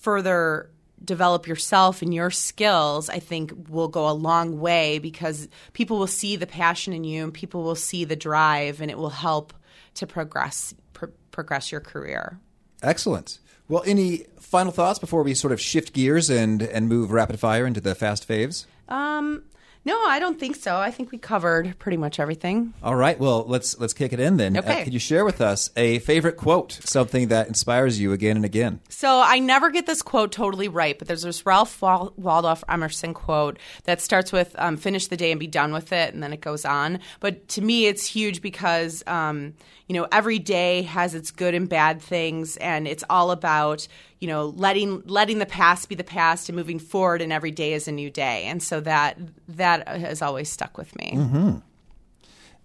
further 0.00 0.68
develop 1.06 1.46
yourself 1.46 2.02
and 2.02 2.12
your 2.12 2.30
skills, 2.30 3.08
I 3.08 3.18
think 3.18 3.52
will 3.68 3.88
go 3.88 4.08
a 4.08 4.12
long 4.12 4.60
way 4.60 4.98
because 4.98 5.48
people 5.72 5.98
will 5.98 6.06
see 6.06 6.36
the 6.36 6.46
passion 6.46 6.92
in 6.92 7.04
you 7.04 7.24
and 7.24 7.32
people 7.32 7.62
will 7.62 7.74
see 7.74 8.04
the 8.04 8.16
drive 8.16 8.80
and 8.80 8.90
it 8.90 8.98
will 8.98 9.10
help 9.10 9.54
to 9.94 10.06
progress 10.06 10.74
pr- 10.92 11.06
progress 11.30 11.72
your 11.72 11.80
career. 11.80 12.38
Excellent. 12.82 13.38
Well, 13.68 13.82
any 13.86 14.26
final 14.38 14.72
thoughts 14.72 14.98
before 14.98 15.22
we 15.22 15.34
sort 15.34 15.52
of 15.52 15.60
shift 15.60 15.92
gears 15.92 16.30
and 16.30 16.62
and 16.62 16.88
move 16.88 17.10
rapid 17.10 17.40
fire 17.40 17.66
into 17.66 17.80
the 17.80 17.94
fast 17.94 18.28
faves? 18.28 18.66
Um, 18.88 19.42
no, 19.86 20.04
I 20.04 20.18
don't 20.18 20.38
think 20.38 20.56
so. 20.56 20.76
I 20.76 20.90
think 20.90 21.12
we 21.12 21.18
covered 21.18 21.78
pretty 21.78 21.96
much 21.96 22.18
everything. 22.18 22.74
All 22.82 22.96
right. 22.96 23.16
Well, 23.16 23.44
let's 23.46 23.78
let's 23.78 23.92
kick 23.92 24.12
it 24.12 24.18
in 24.18 24.36
then. 24.36 24.56
Uh, 24.56 24.58
okay. 24.58 24.80
Uh, 24.80 24.84
could 24.84 24.92
you 24.92 24.98
share 24.98 25.24
with 25.24 25.40
us 25.40 25.70
a 25.76 26.00
favorite 26.00 26.36
quote, 26.36 26.72
something 26.72 27.28
that 27.28 27.46
inspires 27.46 28.00
you 28.00 28.10
again 28.12 28.34
and 28.34 28.44
again? 28.44 28.80
So 28.88 29.22
I 29.24 29.38
never 29.38 29.70
get 29.70 29.86
this 29.86 30.02
quote 30.02 30.32
totally 30.32 30.66
right, 30.66 30.98
but 30.98 31.06
there's 31.06 31.22
this 31.22 31.46
Ralph 31.46 31.80
Waldo 31.80 32.56
Emerson 32.68 33.14
quote 33.14 33.60
that 33.84 34.00
starts 34.00 34.32
with 34.32 34.56
um, 34.58 34.76
"Finish 34.76 35.06
the 35.06 35.16
day 35.16 35.30
and 35.30 35.38
be 35.38 35.46
done 35.46 35.72
with 35.72 35.92
it," 35.92 36.12
and 36.12 36.20
then 36.20 36.32
it 36.32 36.40
goes 36.40 36.64
on. 36.64 36.98
But 37.20 37.46
to 37.50 37.62
me, 37.62 37.86
it's 37.86 38.04
huge 38.04 38.42
because 38.42 39.04
um, 39.06 39.54
you 39.86 39.94
know 39.94 40.08
every 40.10 40.40
day 40.40 40.82
has 40.82 41.14
its 41.14 41.30
good 41.30 41.54
and 41.54 41.68
bad 41.68 42.02
things, 42.02 42.56
and 42.56 42.88
it's 42.88 43.04
all 43.08 43.30
about 43.30 43.86
you 44.20 44.28
know 44.28 44.46
letting 44.56 45.02
letting 45.06 45.38
the 45.38 45.46
past 45.46 45.88
be 45.88 45.94
the 45.94 46.04
past 46.04 46.48
and 46.48 46.56
moving 46.56 46.78
forward 46.78 47.22
and 47.22 47.32
every 47.32 47.50
day 47.50 47.72
is 47.72 47.88
a 47.88 47.92
new 47.92 48.10
day. 48.10 48.44
And 48.44 48.62
so 48.62 48.80
that 48.80 49.18
that 49.48 49.86
has 49.88 50.22
always 50.22 50.50
stuck 50.50 50.78
with 50.78 50.96
me. 50.96 51.60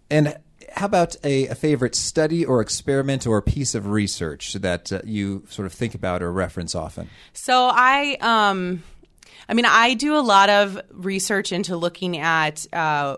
And 0.09 0.37
how 0.73 0.85
about 0.85 1.15
a, 1.23 1.47
a 1.47 1.55
favorite 1.55 1.95
study 1.95 2.45
or 2.45 2.61
experiment 2.61 3.27
or 3.27 3.41
piece 3.41 3.75
of 3.75 3.87
research 3.87 4.53
that 4.53 4.91
uh, 4.91 5.01
you 5.03 5.43
sort 5.49 5.65
of 5.65 5.73
think 5.73 5.95
about 5.95 6.21
or 6.21 6.31
reference 6.31 6.75
often? 6.75 7.09
So 7.33 7.69
I, 7.71 8.17
um, 8.21 8.83
I 9.49 9.53
mean, 9.53 9.65
I 9.65 9.93
do 9.93 10.15
a 10.15 10.21
lot 10.21 10.49
of 10.49 10.79
research 10.91 11.51
into 11.51 11.75
looking 11.75 12.17
at, 12.17 12.65
uh, 12.73 13.17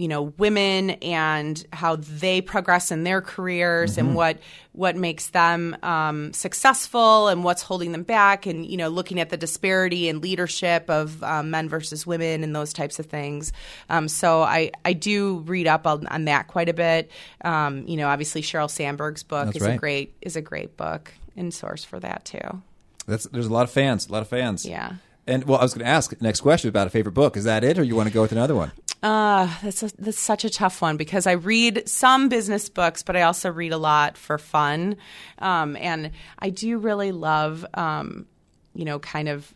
you 0.00 0.08
know, 0.08 0.22
women 0.38 0.90
and 1.02 1.62
how 1.74 1.96
they 1.96 2.40
progress 2.40 2.90
in 2.90 3.04
their 3.04 3.20
careers 3.20 3.98
and 3.98 4.14
what 4.14 4.38
what 4.72 4.96
makes 4.96 5.28
them 5.28 5.76
um, 5.82 6.32
successful 6.32 7.28
and 7.28 7.44
what's 7.44 7.60
holding 7.60 7.92
them 7.92 8.02
back, 8.02 8.46
and 8.46 8.64
you 8.64 8.78
know, 8.78 8.88
looking 8.88 9.20
at 9.20 9.28
the 9.28 9.36
disparity 9.36 10.08
in 10.08 10.22
leadership 10.22 10.88
of 10.88 11.22
um, 11.22 11.50
men 11.50 11.68
versus 11.68 12.06
women 12.06 12.42
and 12.42 12.56
those 12.56 12.72
types 12.72 12.98
of 12.98 13.06
things. 13.06 13.52
Um, 13.90 14.08
so 14.08 14.40
I 14.40 14.70
I 14.86 14.94
do 14.94 15.40
read 15.40 15.66
up 15.66 15.86
on, 15.86 16.06
on 16.06 16.24
that 16.24 16.48
quite 16.48 16.70
a 16.70 16.74
bit. 16.74 17.10
Um, 17.44 17.86
you 17.86 17.98
know, 17.98 18.08
obviously 18.08 18.40
Sheryl 18.40 18.70
Sandberg's 18.70 19.22
book 19.22 19.46
That's 19.46 19.58
is 19.58 19.66
a 19.66 19.76
great 19.76 20.14
is 20.22 20.34
a 20.34 20.42
great 20.42 20.78
book 20.78 21.12
and 21.36 21.52
source 21.52 21.84
for 21.84 22.00
that 22.00 22.24
too. 22.24 22.62
That's, 23.06 23.24
there's 23.24 23.46
a 23.46 23.52
lot 23.52 23.64
of 23.64 23.70
fans, 23.70 24.08
a 24.08 24.12
lot 24.12 24.22
of 24.22 24.28
fans. 24.28 24.64
Yeah. 24.64 24.94
And 25.26 25.44
well, 25.44 25.58
I 25.58 25.62
was 25.62 25.74
going 25.74 25.84
to 25.84 25.90
ask 25.90 26.20
next 26.20 26.40
question 26.40 26.68
about 26.68 26.86
a 26.86 26.90
favorite 26.90 27.12
book. 27.12 27.36
Is 27.36 27.44
that 27.44 27.62
it, 27.64 27.78
or 27.78 27.82
you 27.82 27.94
want 27.96 28.08
to 28.08 28.14
go 28.14 28.22
with 28.22 28.32
another 28.32 28.54
one? 28.54 28.72
Uh, 29.02 29.48
that's 29.62 29.82
a, 29.82 29.90
that's 29.98 30.18
such 30.18 30.44
a 30.44 30.50
tough 30.50 30.82
one 30.82 30.96
because 30.98 31.26
I 31.26 31.32
read 31.32 31.88
some 31.88 32.28
business 32.28 32.68
books, 32.68 33.02
but 33.02 33.16
I 33.16 33.22
also 33.22 33.50
read 33.50 33.72
a 33.72 33.78
lot 33.78 34.18
for 34.18 34.36
fun, 34.36 34.96
um, 35.38 35.76
and 35.76 36.10
I 36.38 36.50
do 36.50 36.76
really 36.76 37.10
love, 37.10 37.64
um, 37.72 38.26
you 38.74 38.84
know, 38.84 38.98
kind 38.98 39.28
of 39.28 39.54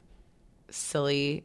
silly, 0.70 1.44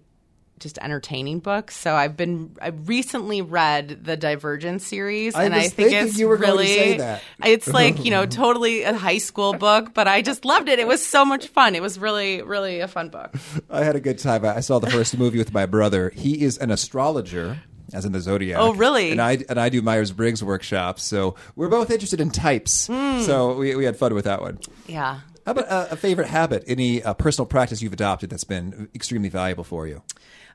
just 0.59 0.77
entertaining 0.79 1.39
books. 1.39 1.75
So 1.75 1.93
I've 1.95 2.15
been 2.17 2.55
I 2.61 2.69
recently 2.69 3.41
read 3.41 4.03
the 4.03 4.17
Divergent 4.17 4.81
series, 4.81 5.35
I 5.35 5.45
and 5.45 5.55
I 5.55 5.67
think 5.67 5.91
it's 5.91 6.17
you 6.17 6.27
were 6.27 6.37
going 6.37 6.51
to 6.51 6.57
really 6.57 6.67
say 6.67 6.97
that. 6.97 7.21
it's 7.43 7.67
like 7.67 8.03
you 8.03 8.11
know 8.11 8.25
totally 8.27 8.83
a 8.83 8.93
high 8.93 9.17
school 9.17 9.53
book, 9.53 9.93
but 9.93 10.07
I 10.07 10.21
just 10.21 10.45
loved 10.45 10.69
it. 10.69 10.79
It 10.79 10.87
was 10.87 11.05
so 11.05 11.25
much 11.25 11.47
fun. 11.47 11.75
It 11.75 11.81
was 11.81 11.99
really 11.99 12.41
really 12.41 12.79
a 12.79 12.87
fun 12.87 13.09
book. 13.09 13.35
I 13.69 13.83
had 13.83 13.95
a 13.95 13.99
good 14.01 14.19
time. 14.19 14.45
I 14.45 14.59
saw 14.59 14.79
the 14.79 14.89
first 14.89 15.17
movie 15.17 15.37
with 15.37 15.53
my 15.53 15.65
brother. 15.65 16.11
He 16.15 16.41
is 16.43 16.57
an 16.57 16.71
astrologer, 16.71 17.59
as 17.93 18.05
in 18.05 18.11
the 18.11 18.21
zodiac. 18.21 18.59
Oh, 18.59 18.73
really? 18.73 19.11
And 19.11 19.21
I 19.21 19.39
and 19.49 19.59
I 19.59 19.69
do 19.69 19.81
Myers 19.81 20.11
Briggs 20.11 20.43
workshops. 20.43 21.03
So 21.03 21.35
we're 21.55 21.69
both 21.69 21.91
interested 21.91 22.21
in 22.21 22.29
types. 22.31 22.87
Hmm. 22.87 23.21
So 23.21 23.55
we 23.55 23.75
we 23.75 23.85
had 23.85 23.97
fun 23.97 24.13
with 24.13 24.25
that 24.25 24.41
one. 24.41 24.59
Yeah. 24.87 25.21
How 25.45 25.53
about 25.53 25.67
uh, 25.69 25.87
a 25.89 25.95
favorite 25.95 26.27
habit? 26.27 26.63
Any 26.67 27.01
uh, 27.01 27.15
personal 27.15 27.47
practice 27.47 27.81
you've 27.81 27.93
adopted 27.93 28.29
that's 28.29 28.43
been 28.43 28.87
extremely 28.93 29.29
valuable 29.29 29.63
for 29.63 29.87
you? 29.87 30.03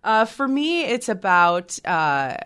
Uh, 0.05 0.27
for 0.27 0.47
me, 0.47 0.85
it's 0.85 1.09
about 1.09 1.79
uh, 1.87 2.37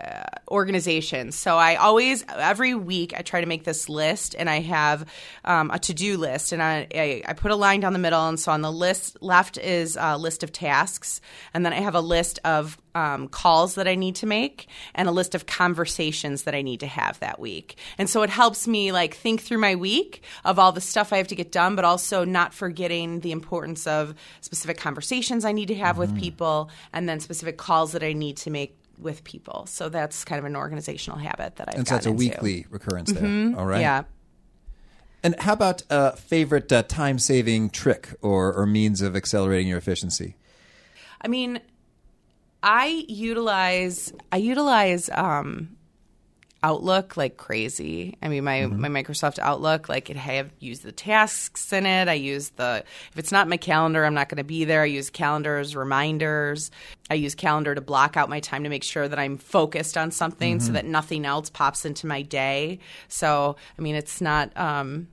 organization. 0.49 1.33
So 1.33 1.57
I 1.57 1.75
always, 1.75 2.25
every 2.29 2.75
week, 2.77 3.13
I 3.17 3.23
try 3.23 3.41
to 3.41 3.49
make 3.49 3.65
this 3.65 3.89
list, 3.89 4.37
and 4.39 4.49
I 4.49 4.61
have 4.61 5.05
um, 5.45 5.73
a 5.73 5.79
to-do 5.81 6.17
list, 6.19 6.53
and 6.53 6.63
I, 6.63 6.87
I, 6.95 7.23
I 7.27 7.33
put 7.33 7.51
a 7.51 7.57
line 7.57 7.81
down 7.81 7.95
the 7.95 7.99
middle, 7.99 8.29
and 8.29 8.39
so 8.39 8.53
on 8.53 8.63
the 8.63 8.71
list 8.71 9.19
left 9.21 9.59
is 9.59 9.99
a 10.01 10.17
list 10.17 10.45
of 10.45 10.53
tasks, 10.53 11.21
and 11.53 11.67
then 11.67 11.73
I 11.73 11.81
have 11.81 11.97
a 11.97 12.01
list 12.01 12.39
of 12.45 12.79
um, 12.95 13.29
calls 13.29 13.77
that 13.77 13.87
I 13.87 13.95
need 13.95 14.17
to 14.17 14.27
make 14.27 14.67
and 14.95 15.09
a 15.09 15.13
list 15.13 15.35
of 15.35 15.47
conversations 15.47 16.45
that 16.45 16.55
I 16.55 16.63
need 16.63 16.81
to 16.81 16.87
have 16.87 17.21
that 17.21 17.39
week. 17.39 17.77
And 17.97 18.11
so 18.11 18.23
it 18.23 18.31
helps 18.31 18.67
me 18.67 18.91
like 18.91 19.15
think 19.15 19.41
through 19.41 19.59
my 19.59 19.77
week 19.77 20.23
of 20.45 20.59
all 20.59 20.73
the 20.73 20.81
stuff 20.81 21.13
I 21.13 21.19
have 21.19 21.29
to 21.29 21.37
get 21.37 21.53
done, 21.53 21.77
but 21.77 21.85
also 21.85 22.25
not 22.25 22.53
forgetting 22.53 23.21
the 23.21 23.31
importance 23.31 23.87
of 23.87 24.15
specific 24.41 24.79
conversations 24.79 25.45
I 25.45 25.53
need 25.53 25.69
to 25.69 25.77
have 25.77 25.97
with 25.97 26.19
people 26.19 26.71
and 26.93 27.09
then 27.09 27.21
specific 27.21 27.48
calls 27.57 27.93
that 27.93 28.03
I 28.03 28.13
need 28.13 28.37
to 28.39 28.51
make 28.51 28.77
with 28.99 29.25
people. 29.25 29.67
So 29.67 29.89
that's 29.89 30.25
kind 30.25 30.39
of 30.39 30.45
an 30.45 30.57
organizational 30.57 31.19
habit 31.19 31.57
that 31.57 31.69
I've 31.69 31.75
And 31.77 31.89
so 31.89 31.95
that's 31.95 32.07
a 32.07 32.11
into. 32.11 32.19
weekly 32.19 32.67
recurrence 32.69 33.13
there. 33.13 33.23
All 33.25 33.65
right. 33.65 33.77
Mm-hmm. 33.77 33.81
Yeah. 33.81 34.03
And 35.23 35.39
how 35.41 35.53
about 35.53 35.83
a 35.91 36.17
favorite 36.17 36.71
uh, 36.73 36.83
time 36.85 37.19
saving 37.19 37.71
trick 37.71 38.15
or, 38.23 38.53
or 38.53 38.67
means 38.67 39.03
of 39.03 39.17
accelerating 39.17 39.69
your 39.69 39.79
efficiency? 39.79 40.37
I 41.21 41.29
mean, 41.29 41.61
I 42.63 43.05
utilize 43.09 44.13
I 44.33 44.37
utilize 44.37 45.11
um, 45.11 45.77
Outlook 46.61 47.17
like 47.17 47.37
crazy. 47.37 48.17
I 48.21 48.27
mean, 48.27 48.43
my 48.43 48.67
my 48.67 48.89
Microsoft 48.89 49.39
Outlook, 49.39 49.89
like 49.89 50.11
it 50.11 50.17
I 50.17 50.21
have 50.21 50.51
used 50.59 50.83
the 50.83 50.91
tasks 50.91 51.73
in 51.73 51.87
it. 51.87 52.09
I 52.09 52.15
use 52.15 52.49
the 52.51 52.83
if 53.13 53.19
it's 53.19 53.31
not 53.31 53.47
my 53.47 53.59
calendar, 53.59 54.05
I'm 54.05 54.15
not 54.15 54.29
going 54.29 54.39
to 54.39 54.45
be 54.45 54.65
there. 54.65 54.83
I 54.83 54.87
use 54.87 55.09
calendars, 55.09 55.77
reminders. 55.77 56.73
I 57.11 57.15
use 57.15 57.37
calendar 57.37 57.77
to 57.77 57.81
block 57.81 58.17
out 58.17 58.29
my 58.29 58.41
time 58.41 58.65
to 58.65 58.71
make 58.71 58.83
sure 58.83 59.07
that 59.07 59.21
I'm 59.21 59.39
focused 59.39 59.97
on 59.97 60.11
something, 60.11 60.59
so 60.59 60.73
that 60.73 60.85
nothing 60.85 61.25
else 61.25 61.49
pops 61.49 61.85
into 61.85 62.09
my 62.09 62.23
day. 62.23 62.81
So, 63.07 63.55
I 63.79 63.83
mean, 63.83 63.95
it's 63.95 64.21
not. 64.21 64.55
Um, 64.57 65.07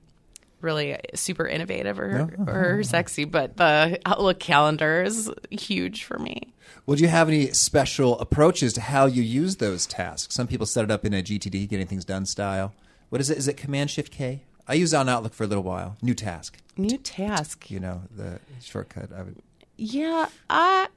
Really 0.60 0.98
super 1.14 1.46
innovative 1.46 1.98
or, 1.98 2.34
or 2.46 2.72
uh-huh. 2.74 2.82
sexy, 2.82 3.24
but 3.24 3.56
the 3.56 4.00
Outlook 4.06 4.40
calendar 4.40 5.02
is 5.02 5.30
huge 5.50 6.04
for 6.04 6.18
me. 6.18 6.54
Well, 6.86 6.96
do 6.96 7.02
you 7.02 7.08
have 7.08 7.28
any 7.28 7.48
special 7.52 8.18
approaches 8.20 8.72
to 8.74 8.80
how 8.80 9.06
you 9.06 9.22
use 9.22 9.56
those 9.56 9.86
tasks? 9.86 10.34
Some 10.34 10.46
people 10.46 10.66
set 10.66 10.84
it 10.84 10.90
up 10.90 11.04
in 11.04 11.12
a 11.12 11.22
GTD, 11.22 11.68
getting 11.68 11.86
things 11.86 12.04
done 12.04 12.26
style. 12.26 12.72
What 13.08 13.20
is 13.20 13.28
it? 13.28 13.38
Is 13.38 13.48
it 13.48 13.56
Command 13.56 13.90
Shift 13.90 14.12
K? 14.12 14.42
I 14.68 14.74
used 14.74 14.94
on 14.94 15.08
Outlook 15.08 15.34
for 15.34 15.44
a 15.44 15.46
little 15.46 15.64
while. 15.64 15.96
New 16.02 16.14
task, 16.14 16.58
New 16.76 16.98
task. 16.98 17.70
you 17.70 17.80
know, 17.80 18.02
the 18.14 18.40
shortcut. 18.60 19.10
I 19.12 19.22
would. 19.22 19.36
Yeah, 19.76 20.28
I. 20.48 20.88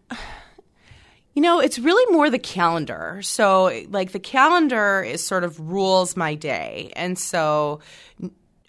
You 1.35 1.43
know, 1.43 1.59
it's 1.59 1.79
really 1.79 2.11
more 2.11 2.29
the 2.29 2.39
calendar. 2.39 3.21
So, 3.21 3.83
like, 3.89 4.11
the 4.11 4.19
calendar 4.19 5.03
is 5.03 5.23
sort 5.23 5.43
of 5.43 5.59
rules 5.59 6.17
my 6.17 6.35
day. 6.35 6.91
And 6.95 7.17
so 7.17 7.79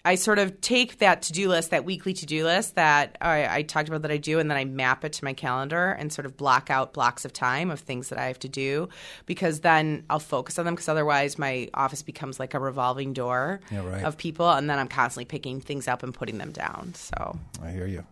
I 0.03 0.15
sort 0.15 0.39
of 0.39 0.61
take 0.61 0.97
that 0.97 1.21
to 1.23 1.33
do 1.33 1.47
list, 1.47 1.69
that 1.69 1.85
weekly 1.85 2.13
to 2.13 2.25
do 2.25 2.43
list 2.43 2.73
that 2.75 3.17
I, 3.21 3.57
I 3.57 3.61
talked 3.61 3.87
about 3.87 4.01
that 4.01 4.09
I 4.11 4.17
do, 4.17 4.39
and 4.39 4.49
then 4.49 4.57
I 4.57 4.65
map 4.65 5.05
it 5.05 5.13
to 5.13 5.23
my 5.23 5.33
calendar 5.33 5.91
and 5.91 6.11
sort 6.11 6.25
of 6.25 6.35
block 6.35 6.71
out 6.71 6.93
blocks 6.93 7.23
of 7.23 7.33
time 7.33 7.69
of 7.69 7.79
things 7.79 8.09
that 8.09 8.17
I 8.17 8.25
have 8.25 8.39
to 8.39 8.49
do 8.49 8.89
because 9.27 9.59
then 9.59 10.03
I'll 10.09 10.19
focus 10.19 10.57
on 10.57 10.65
them 10.65 10.73
because 10.73 10.89
otherwise 10.89 11.37
my 11.37 11.69
office 11.75 12.01
becomes 12.01 12.39
like 12.39 12.55
a 12.55 12.59
revolving 12.59 13.13
door 13.13 13.59
Yeah, 13.71 13.85
right. 13.85 14.03
of 14.03 14.17
people. 14.17 14.49
And 14.49 14.67
then 14.67 14.79
I'm 14.79 14.87
constantly 14.87 15.25
picking 15.25 15.61
things 15.61 15.87
up 15.87 16.01
and 16.01 16.13
putting 16.13 16.39
them 16.39 16.51
down. 16.51 16.93
So. 16.95 17.37
I 17.63 17.69
hear 17.69 17.85
you. 17.85 18.03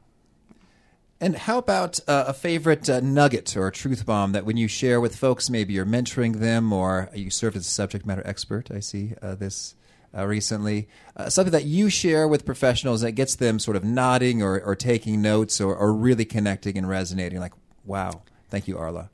And 1.22 1.36
how 1.36 1.58
about 1.58 2.00
uh, 2.08 2.26
a 2.28 2.34
favorite 2.34 2.90
uh, 2.90 3.02
nugget 3.02 3.58
or 3.58 3.68
a 3.68 3.72
truth 3.72 4.06
bomb 4.06 4.32
that 4.34 4.46
when 4.46 4.56
you 4.58 4.68
share 4.70 5.02
with 5.02 5.18
folks, 5.18 5.50
maybe 5.50 5.74
you're 5.74 5.86
mentoring 5.86 6.40
them 6.40 6.72
or 6.72 7.10
you 7.14 7.30
serve 7.30 7.56
as 7.58 7.66
a 7.66 7.70
subject 7.70 8.06
matter 8.06 8.22
expert? 8.26 8.72
I 8.72 8.80
see 8.80 9.14
uh, 9.22 9.36
this 9.36 9.76
uh, 10.18 10.26
recently. 10.26 10.88
Uh, 11.16 11.30
something 11.30 11.52
that 11.52 11.66
you 11.66 11.90
share 11.90 12.28
with 12.28 12.46
professionals 12.46 13.02
that 13.02 13.12
gets 13.14 13.36
them 13.36 13.60
sort 13.60 13.78
of 13.78 13.84
nodding 13.84 14.42
or, 14.42 14.60
or 14.62 14.76
taking 14.76 15.22
notes 15.22 15.60
or, 15.62 15.76
or 15.76 15.94
really 15.94 16.26
connecting 16.26 16.78
and 16.78 16.88
resonating. 16.88 17.40
Like, 17.40 17.54
wow, 17.86 18.22
thank 18.50 18.68
you, 18.68 18.78
Arla. 18.78 19.10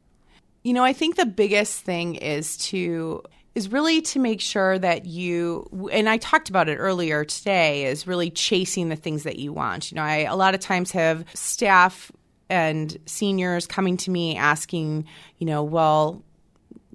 You 0.64 0.74
know, 0.74 0.84
I 0.84 0.94
think 0.94 1.16
the 1.16 1.26
biggest 1.26 1.82
thing 1.82 2.16
is 2.16 2.58
to 2.70 3.22
is 3.54 3.72
really 3.72 4.02
to 4.02 4.20
make 4.20 4.42
sure 4.42 4.78
that 4.78 5.06
you 5.06 5.90
and 5.92 6.10
I 6.10 6.18
talked 6.18 6.50
about 6.50 6.68
it 6.68 6.76
earlier 6.76 7.24
today 7.24 7.86
is 7.86 8.06
really 8.06 8.30
chasing 8.30 8.90
the 8.90 8.98
things 8.98 9.24
that 9.24 9.40
you 9.40 9.54
want. 9.54 9.92
You 9.92 9.96
know, 9.96 10.04
I 10.04 10.18
a 10.24 10.36
lot 10.36 10.54
of 10.54 10.60
times 10.60 10.92
have 10.92 11.24
staff 11.34 12.12
and 12.50 12.98
seniors 13.06 13.66
coming 13.66 13.98
to 13.98 14.12
me 14.12 14.36
asking, 14.36 15.06
you 15.38 15.48
know, 15.48 15.64
well, 15.64 16.24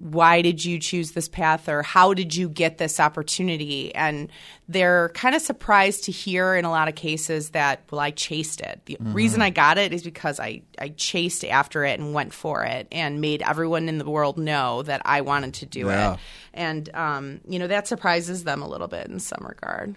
why 0.01 0.41
did 0.41 0.65
you 0.65 0.79
choose 0.79 1.11
this 1.11 1.29
path 1.29 1.69
or 1.69 1.83
how 1.83 2.13
did 2.15 2.35
you 2.35 2.49
get 2.49 2.79
this 2.79 2.99
opportunity? 2.99 3.93
And 3.93 4.31
they're 4.67 5.09
kind 5.09 5.35
of 5.35 5.43
surprised 5.43 6.05
to 6.05 6.11
hear 6.11 6.55
in 6.55 6.65
a 6.65 6.71
lot 6.71 6.87
of 6.87 6.95
cases 6.95 7.51
that 7.51 7.83
well 7.91 8.01
i 8.01 8.09
chased 8.09 8.61
it. 8.61 8.81
The 8.85 8.97
reason 8.99 9.43
i 9.43 9.51
got 9.51 9.77
it 9.77 9.93
is 9.93 10.01
because 10.01 10.39
I, 10.39 10.63
I 10.79 10.89
chased 10.89 11.45
after 11.45 11.85
it 11.85 11.99
and 11.99 12.15
went 12.15 12.33
for 12.33 12.63
it 12.63 12.87
and 12.91 13.21
made 13.21 13.43
everyone 13.43 13.87
in 13.89 13.99
the 13.99 14.09
world 14.09 14.39
know 14.39 14.81
that 14.83 15.03
i 15.05 15.21
wanted 15.21 15.53
to 15.55 15.65
do 15.67 15.85
Wow. 15.85 16.13
it. 16.13 16.19
And 16.53 16.89
um, 16.95 17.41
you 17.47 17.59
know 17.59 17.67
that 17.67 17.87
surprises 17.87 18.43
them 18.43 18.61
a 18.63 18.67
little 18.67 18.87
bit 18.87 19.05
in 19.07 19.19
some 19.19 19.45
regard. 19.47 19.95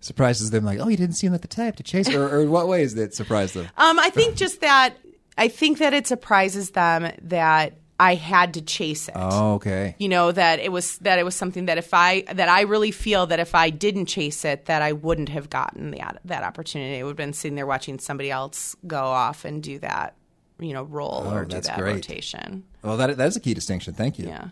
Surprises 0.00 0.50
them 0.50 0.64
like, 0.64 0.78
oh, 0.80 0.88
you 0.88 0.96
didn't 0.96 1.16
seem 1.16 1.32
like 1.32 1.40
the 1.42 1.48
type 1.48 1.76
to 1.76 1.82
chase, 1.82 2.08
or, 2.14 2.28
or 2.28 2.42
in 2.42 2.50
what 2.50 2.68
ways 2.68 2.94
it? 2.94 3.14
Surprise 3.14 3.52
them? 3.52 3.66
Um, 3.76 3.98
I 3.98 4.10
think 4.10 4.36
just 4.36 4.60
that 4.60 4.94
I 5.36 5.48
think 5.48 5.78
that 5.78 5.92
it 5.94 6.06
surprises 6.06 6.70
them 6.70 7.12
that 7.22 7.74
I 8.00 8.14
had 8.14 8.54
to 8.54 8.62
chase 8.62 9.08
it. 9.08 9.14
Oh, 9.16 9.54
okay. 9.54 9.96
You 9.98 10.08
know 10.08 10.30
that 10.30 10.60
it 10.60 10.70
was 10.70 10.98
that 10.98 11.18
it 11.18 11.24
was 11.24 11.34
something 11.34 11.66
that 11.66 11.78
if 11.78 11.92
I 11.92 12.22
that 12.32 12.48
I 12.48 12.60
really 12.62 12.90
feel 12.92 13.26
that 13.26 13.40
if 13.40 13.54
I 13.54 13.70
didn't 13.70 14.06
chase 14.06 14.44
it 14.44 14.66
that 14.66 14.82
I 14.82 14.92
wouldn't 14.92 15.30
have 15.30 15.50
gotten 15.50 15.90
that 15.92 16.20
that 16.24 16.44
opportunity. 16.44 17.00
I 17.00 17.02
would 17.02 17.10
have 17.10 17.16
been 17.16 17.32
sitting 17.32 17.56
there 17.56 17.66
watching 17.66 17.98
somebody 17.98 18.30
else 18.30 18.76
go 18.86 19.02
off 19.02 19.44
and 19.44 19.60
do 19.62 19.78
that, 19.80 20.14
you 20.60 20.72
know, 20.72 20.84
role 20.84 21.24
Oh, 21.26 21.34
or 21.34 21.44
do 21.44 21.54
that's 21.56 21.66
that 21.68 21.78
great. 21.78 21.94
rotation. 21.94 22.62
Well, 22.82 22.96
that, 22.98 23.16
that 23.16 23.26
is 23.26 23.36
a 23.36 23.40
key 23.40 23.54
distinction. 23.54 23.94
Thank 23.94 24.18
you. 24.20 24.26
Yeah. 24.28 24.48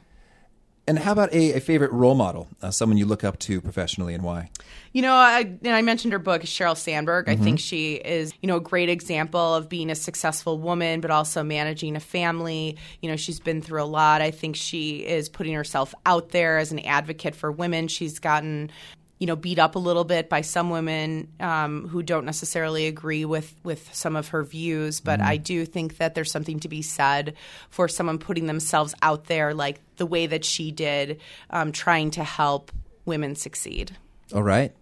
And 0.88 1.00
how 1.00 1.12
about 1.12 1.32
a, 1.32 1.54
a 1.54 1.60
favorite 1.60 1.90
role 1.90 2.14
model, 2.14 2.46
uh, 2.62 2.70
someone 2.70 2.96
you 2.96 3.06
look 3.06 3.24
up 3.24 3.38
to 3.40 3.60
professionally, 3.60 4.14
and 4.14 4.22
why? 4.22 4.50
You 4.92 5.02
know, 5.02 5.14
I, 5.14 5.40
and 5.40 5.74
I 5.74 5.82
mentioned 5.82 6.12
her 6.12 6.20
book, 6.20 6.42
Sheryl 6.42 6.76
Sandberg. 6.76 7.26
Mm-hmm. 7.26 7.40
I 7.40 7.44
think 7.44 7.58
she 7.58 7.94
is, 7.94 8.32
you 8.40 8.46
know, 8.46 8.56
a 8.56 8.60
great 8.60 8.88
example 8.88 9.54
of 9.54 9.68
being 9.68 9.90
a 9.90 9.96
successful 9.96 10.58
woman, 10.58 11.00
but 11.00 11.10
also 11.10 11.42
managing 11.42 11.96
a 11.96 12.00
family. 12.00 12.76
You 13.02 13.10
know, 13.10 13.16
she's 13.16 13.40
been 13.40 13.60
through 13.62 13.82
a 13.82 13.84
lot. 13.84 14.22
I 14.22 14.30
think 14.30 14.54
she 14.54 15.04
is 15.04 15.28
putting 15.28 15.54
herself 15.54 15.92
out 16.06 16.30
there 16.30 16.58
as 16.58 16.70
an 16.70 16.78
advocate 16.78 17.34
for 17.34 17.50
women. 17.50 17.88
She's 17.88 18.20
gotten 18.20 18.70
you 19.18 19.26
know 19.26 19.36
beat 19.36 19.58
up 19.58 19.74
a 19.74 19.78
little 19.78 20.04
bit 20.04 20.28
by 20.28 20.40
some 20.40 20.70
women 20.70 21.28
um, 21.40 21.88
who 21.88 22.02
don't 22.02 22.24
necessarily 22.24 22.86
agree 22.86 23.24
with 23.24 23.54
with 23.64 23.92
some 23.94 24.16
of 24.16 24.28
her 24.28 24.42
views 24.42 25.00
but 25.00 25.20
mm-hmm. 25.20 25.28
i 25.28 25.36
do 25.36 25.64
think 25.64 25.98
that 25.98 26.14
there's 26.14 26.30
something 26.30 26.60
to 26.60 26.68
be 26.68 26.82
said 26.82 27.34
for 27.70 27.88
someone 27.88 28.18
putting 28.18 28.46
themselves 28.46 28.94
out 29.02 29.24
there 29.24 29.54
like 29.54 29.80
the 29.96 30.06
way 30.06 30.26
that 30.26 30.44
she 30.44 30.70
did 30.70 31.20
um, 31.50 31.72
trying 31.72 32.10
to 32.10 32.22
help 32.22 32.70
women 33.04 33.34
succeed 33.34 33.96
all 34.34 34.42
right 34.42 34.74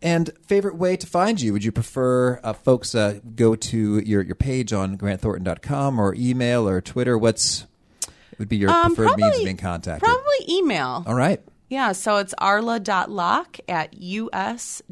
and 0.00 0.30
favorite 0.46 0.76
way 0.76 0.96
to 0.96 1.06
find 1.06 1.40
you? 1.40 1.52
Would 1.52 1.64
you 1.64 1.72
prefer 1.72 2.38
uh, 2.44 2.52
folks 2.52 2.94
uh, 2.94 3.18
go 3.34 3.56
to 3.56 3.98
your, 3.98 4.22
your 4.22 4.36
page 4.36 4.72
on 4.72 4.96
grantthornton.com 4.96 5.98
or 5.98 6.14
email 6.14 6.68
or 6.68 6.80
Twitter? 6.80 7.18
What's 7.18 7.66
would 8.38 8.48
be 8.48 8.56
your 8.56 8.70
um, 8.70 8.94
preferred 8.94 9.16
probably, 9.16 9.24
means 9.24 9.38
of 9.38 9.44
being 9.44 9.56
contacted? 9.56 10.04
Probably 10.04 10.56
email. 10.56 11.02
All 11.04 11.14
right. 11.14 11.42
Yeah, 11.68 11.92
so 11.92 12.16
it's 12.16 12.34
arla.lach 12.38 13.60
at 13.68 13.94
us.gt.com. 13.94 14.88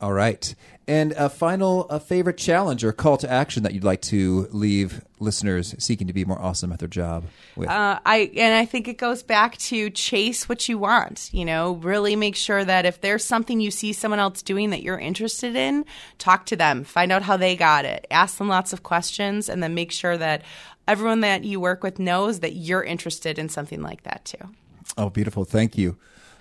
All 0.00 0.12
right. 0.12 0.54
And 0.88 1.12
a 1.12 1.28
final 1.28 1.82
a 1.84 2.00
favorite 2.00 2.38
challenge 2.38 2.82
or 2.82 2.92
call 2.92 3.16
to 3.18 3.30
action 3.30 3.62
that 3.62 3.74
you'd 3.74 3.84
like 3.84 4.00
to 4.02 4.48
leave 4.50 5.04
listeners 5.20 5.74
seeking 5.78 6.06
to 6.06 6.12
be 6.12 6.24
more 6.24 6.40
awesome 6.40 6.72
at 6.72 6.80
their 6.80 6.88
job 6.88 7.26
with? 7.54 7.68
Uh, 7.68 8.00
I 8.04 8.30
and 8.36 8.54
I 8.54 8.64
think 8.64 8.88
it 8.88 8.98
goes 8.98 9.22
back 9.22 9.56
to 9.58 9.90
chase 9.90 10.48
what 10.48 10.68
you 10.68 10.78
want. 10.78 11.28
You 11.32 11.44
know, 11.44 11.74
really 11.74 12.16
make 12.16 12.34
sure 12.34 12.64
that 12.64 12.86
if 12.86 13.02
there's 13.02 13.24
something 13.24 13.60
you 13.60 13.70
see 13.70 13.92
someone 13.92 14.18
else 14.18 14.42
doing 14.42 14.70
that 14.70 14.82
you're 14.82 14.98
interested 14.98 15.54
in, 15.54 15.84
talk 16.18 16.46
to 16.46 16.56
them, 16.56 16.82
find 16.82 17.12
out 17.12 17.22
how 17.22 17.36
they 17.36 17.54
got 17.54 17.84
it, 17.84 18.06
ask 18.10 18.38
them 18.38 18.48
lots 18.48 18.72
of 18.72 18.82
questions, 18.82 19.48
and 19.48 19.62
then 19.62 19.74
make 19.74 19.92
sure 19.92 20.16
that 20.16 20.42
everyone 20.90 21.20
that 21.20 21.44
you 21.44 21.60
work 21.60 21.84
with 21.84 21.98
knows 21.98 22.40
that 22.40 22.54
you're 22.54 22.82
interested 22.82 23.38
in 23.38 23.48
something 23.48 23.80
like 23.80 24.02
that 24.02 24.24
too. 24.24 24.50
Oh, 24.98 25.08
beautiful. 25.08 25.44
Thank 25.44 25.78
you. 25.78 25.96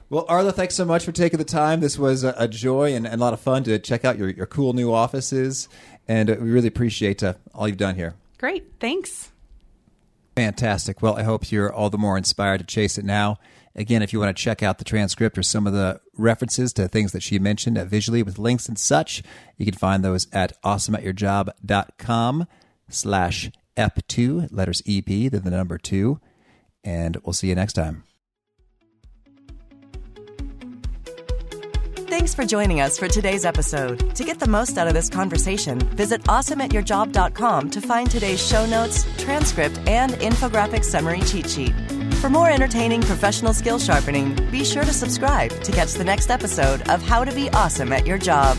Well, 0.09 0.25
Arla, 0.27 0.51
thanks 0.51 0.73
so 0.73 0.85
much 0.85 1.05
for 1.05 1.11
taking 1.11 1.37
the 1.37 1.45
time. 1.45 1.81
This 1.81 1.99
was 1.99 2.23
a, 2.23 2.33
a 2.35 2.47
joy 2.47 2.95
and, 2.95 3.05
and, 3.05 3.21
a 3.21 3.23
lot 3.23 3.33
of 3.33 3.39
fun 3.39 3.63
to 3.65 3.77
check 3.77 4.03
out 4.03 4.17
your, 4.17 4.29
your 4.29 4.47
cool 4.47 4.73
new 4.73 4.91
offices. 4.91 5.69
And 6.07 6.31
uh, 6.31 6.37
we 6.39 6.49
really 6.49 6.67
appreciate 6.67 7.21
uh, 7.21 7.35
all 7.53 7.67
you've 7.67 7.77
done 7.77 7.93
here. 7.93 8.15
Great. 8.39 8.73
Thanks. 8.79 9.31
Fantastic. 10.35 11.03
Well, 11.03 11.15
I 11.15 11.21
hope 11.21 11.51
you're 11.51 11.71
all 11.71 11.91
the 11.91 11.99
more 11.99 12.17
inspired 12.17 12.61
to 12.61 12.65
chase 12.65 12.97
it 12.97 13.05
now. 13.05 13.37
Again, 13.75 14.01
if 14.01 14.11
you 14.11 14.19
want 14.19 14.35
to 14.35 14.43
check 14.43 14.63
out 14.63 14.79
the 14.79 14.83
transcript 14.83 15.37
or 15.37 15.43
some 15.43 15.67
of 15.67 15.73
the 15.73 16.01
references 16.17 16.73
to 16.73 16.87
things 16.87 17.11
that 17.11 17.21
she 17.21 17.37
mentioned 17.37 17.77
uh, 17.77 17.85
visually 17.85 18.23
with 18.23 18.39
links 18.39 18.67
and 18.67 18.79
such, 18.79 19.21
you 19.57 19.65
can 19.65 19.75
find 19.75 20.03
those 20.03 20.27
at 20.33 20.59
awesomeatyourjob.com 20.63 22.47
slash 22.89 23.51
EP2, 23.79 24.49
letters 24.51 24.81
EP, 24.87 25.05
then 25.05 25.43
the 25.43 25.51
number 25.51 25.77
two. 25.77 26.19
And 26.83 27.17
we'll 27.23 27.33
see 27.33 27.47
you 27.47 27.55
next 27.55 27.73
time. 27.73 28.03
Thanks 32.09 32.33
for 32.33 32.43
joining 32.43 32.81
us 32.81 32.97
for 32.97 33.07
today's 33.07 33.45
episode. 33.45 34.15
To 34.15 34.23
get 34.23 34.39
the 34.39 34.47
most 34.47 34.77
out 34.77 34.87
of 34.87 34.93
this 34.93 35.09
conversation, 35.09 35.79
visit 35.95 36.23
awesomeatyourjob.com 36.23 37.69
to 37.69 37.81
find 37.81 38.09
today's 38.09 38.45
show 38.45 38.65
notes, 38.65 39.05
transcript, 39.17 39.77
and 39.87 40.13
infographic 40.13 40.83
summary 40.83 41.21
cheat 41.21 41.49
sheet. 41.49 41.73
For 42.15 42.29
more 42.29 42.49
entertaining 42.49 43.01
professional 43.01 43.53
skill 43.53 43.79
sharpening, 43.79 44.35
be 44.51 44.65
sure 44.65 44.83
to 44.83 44.93
subscribe 44.93 45.51
to 45.63 45.71
catch 45.71 45.93
the 45.93 46.03
next 46.03 46.29
episode 46.29 46.81
of 46.89 47.01
How 47.01 47.23
to 47.23 47.31
Be 47.33 47.49
Awesome 47.51 47.93
at 47.93 48.07
Your 48.07 48.17
Job. 48.17 48.57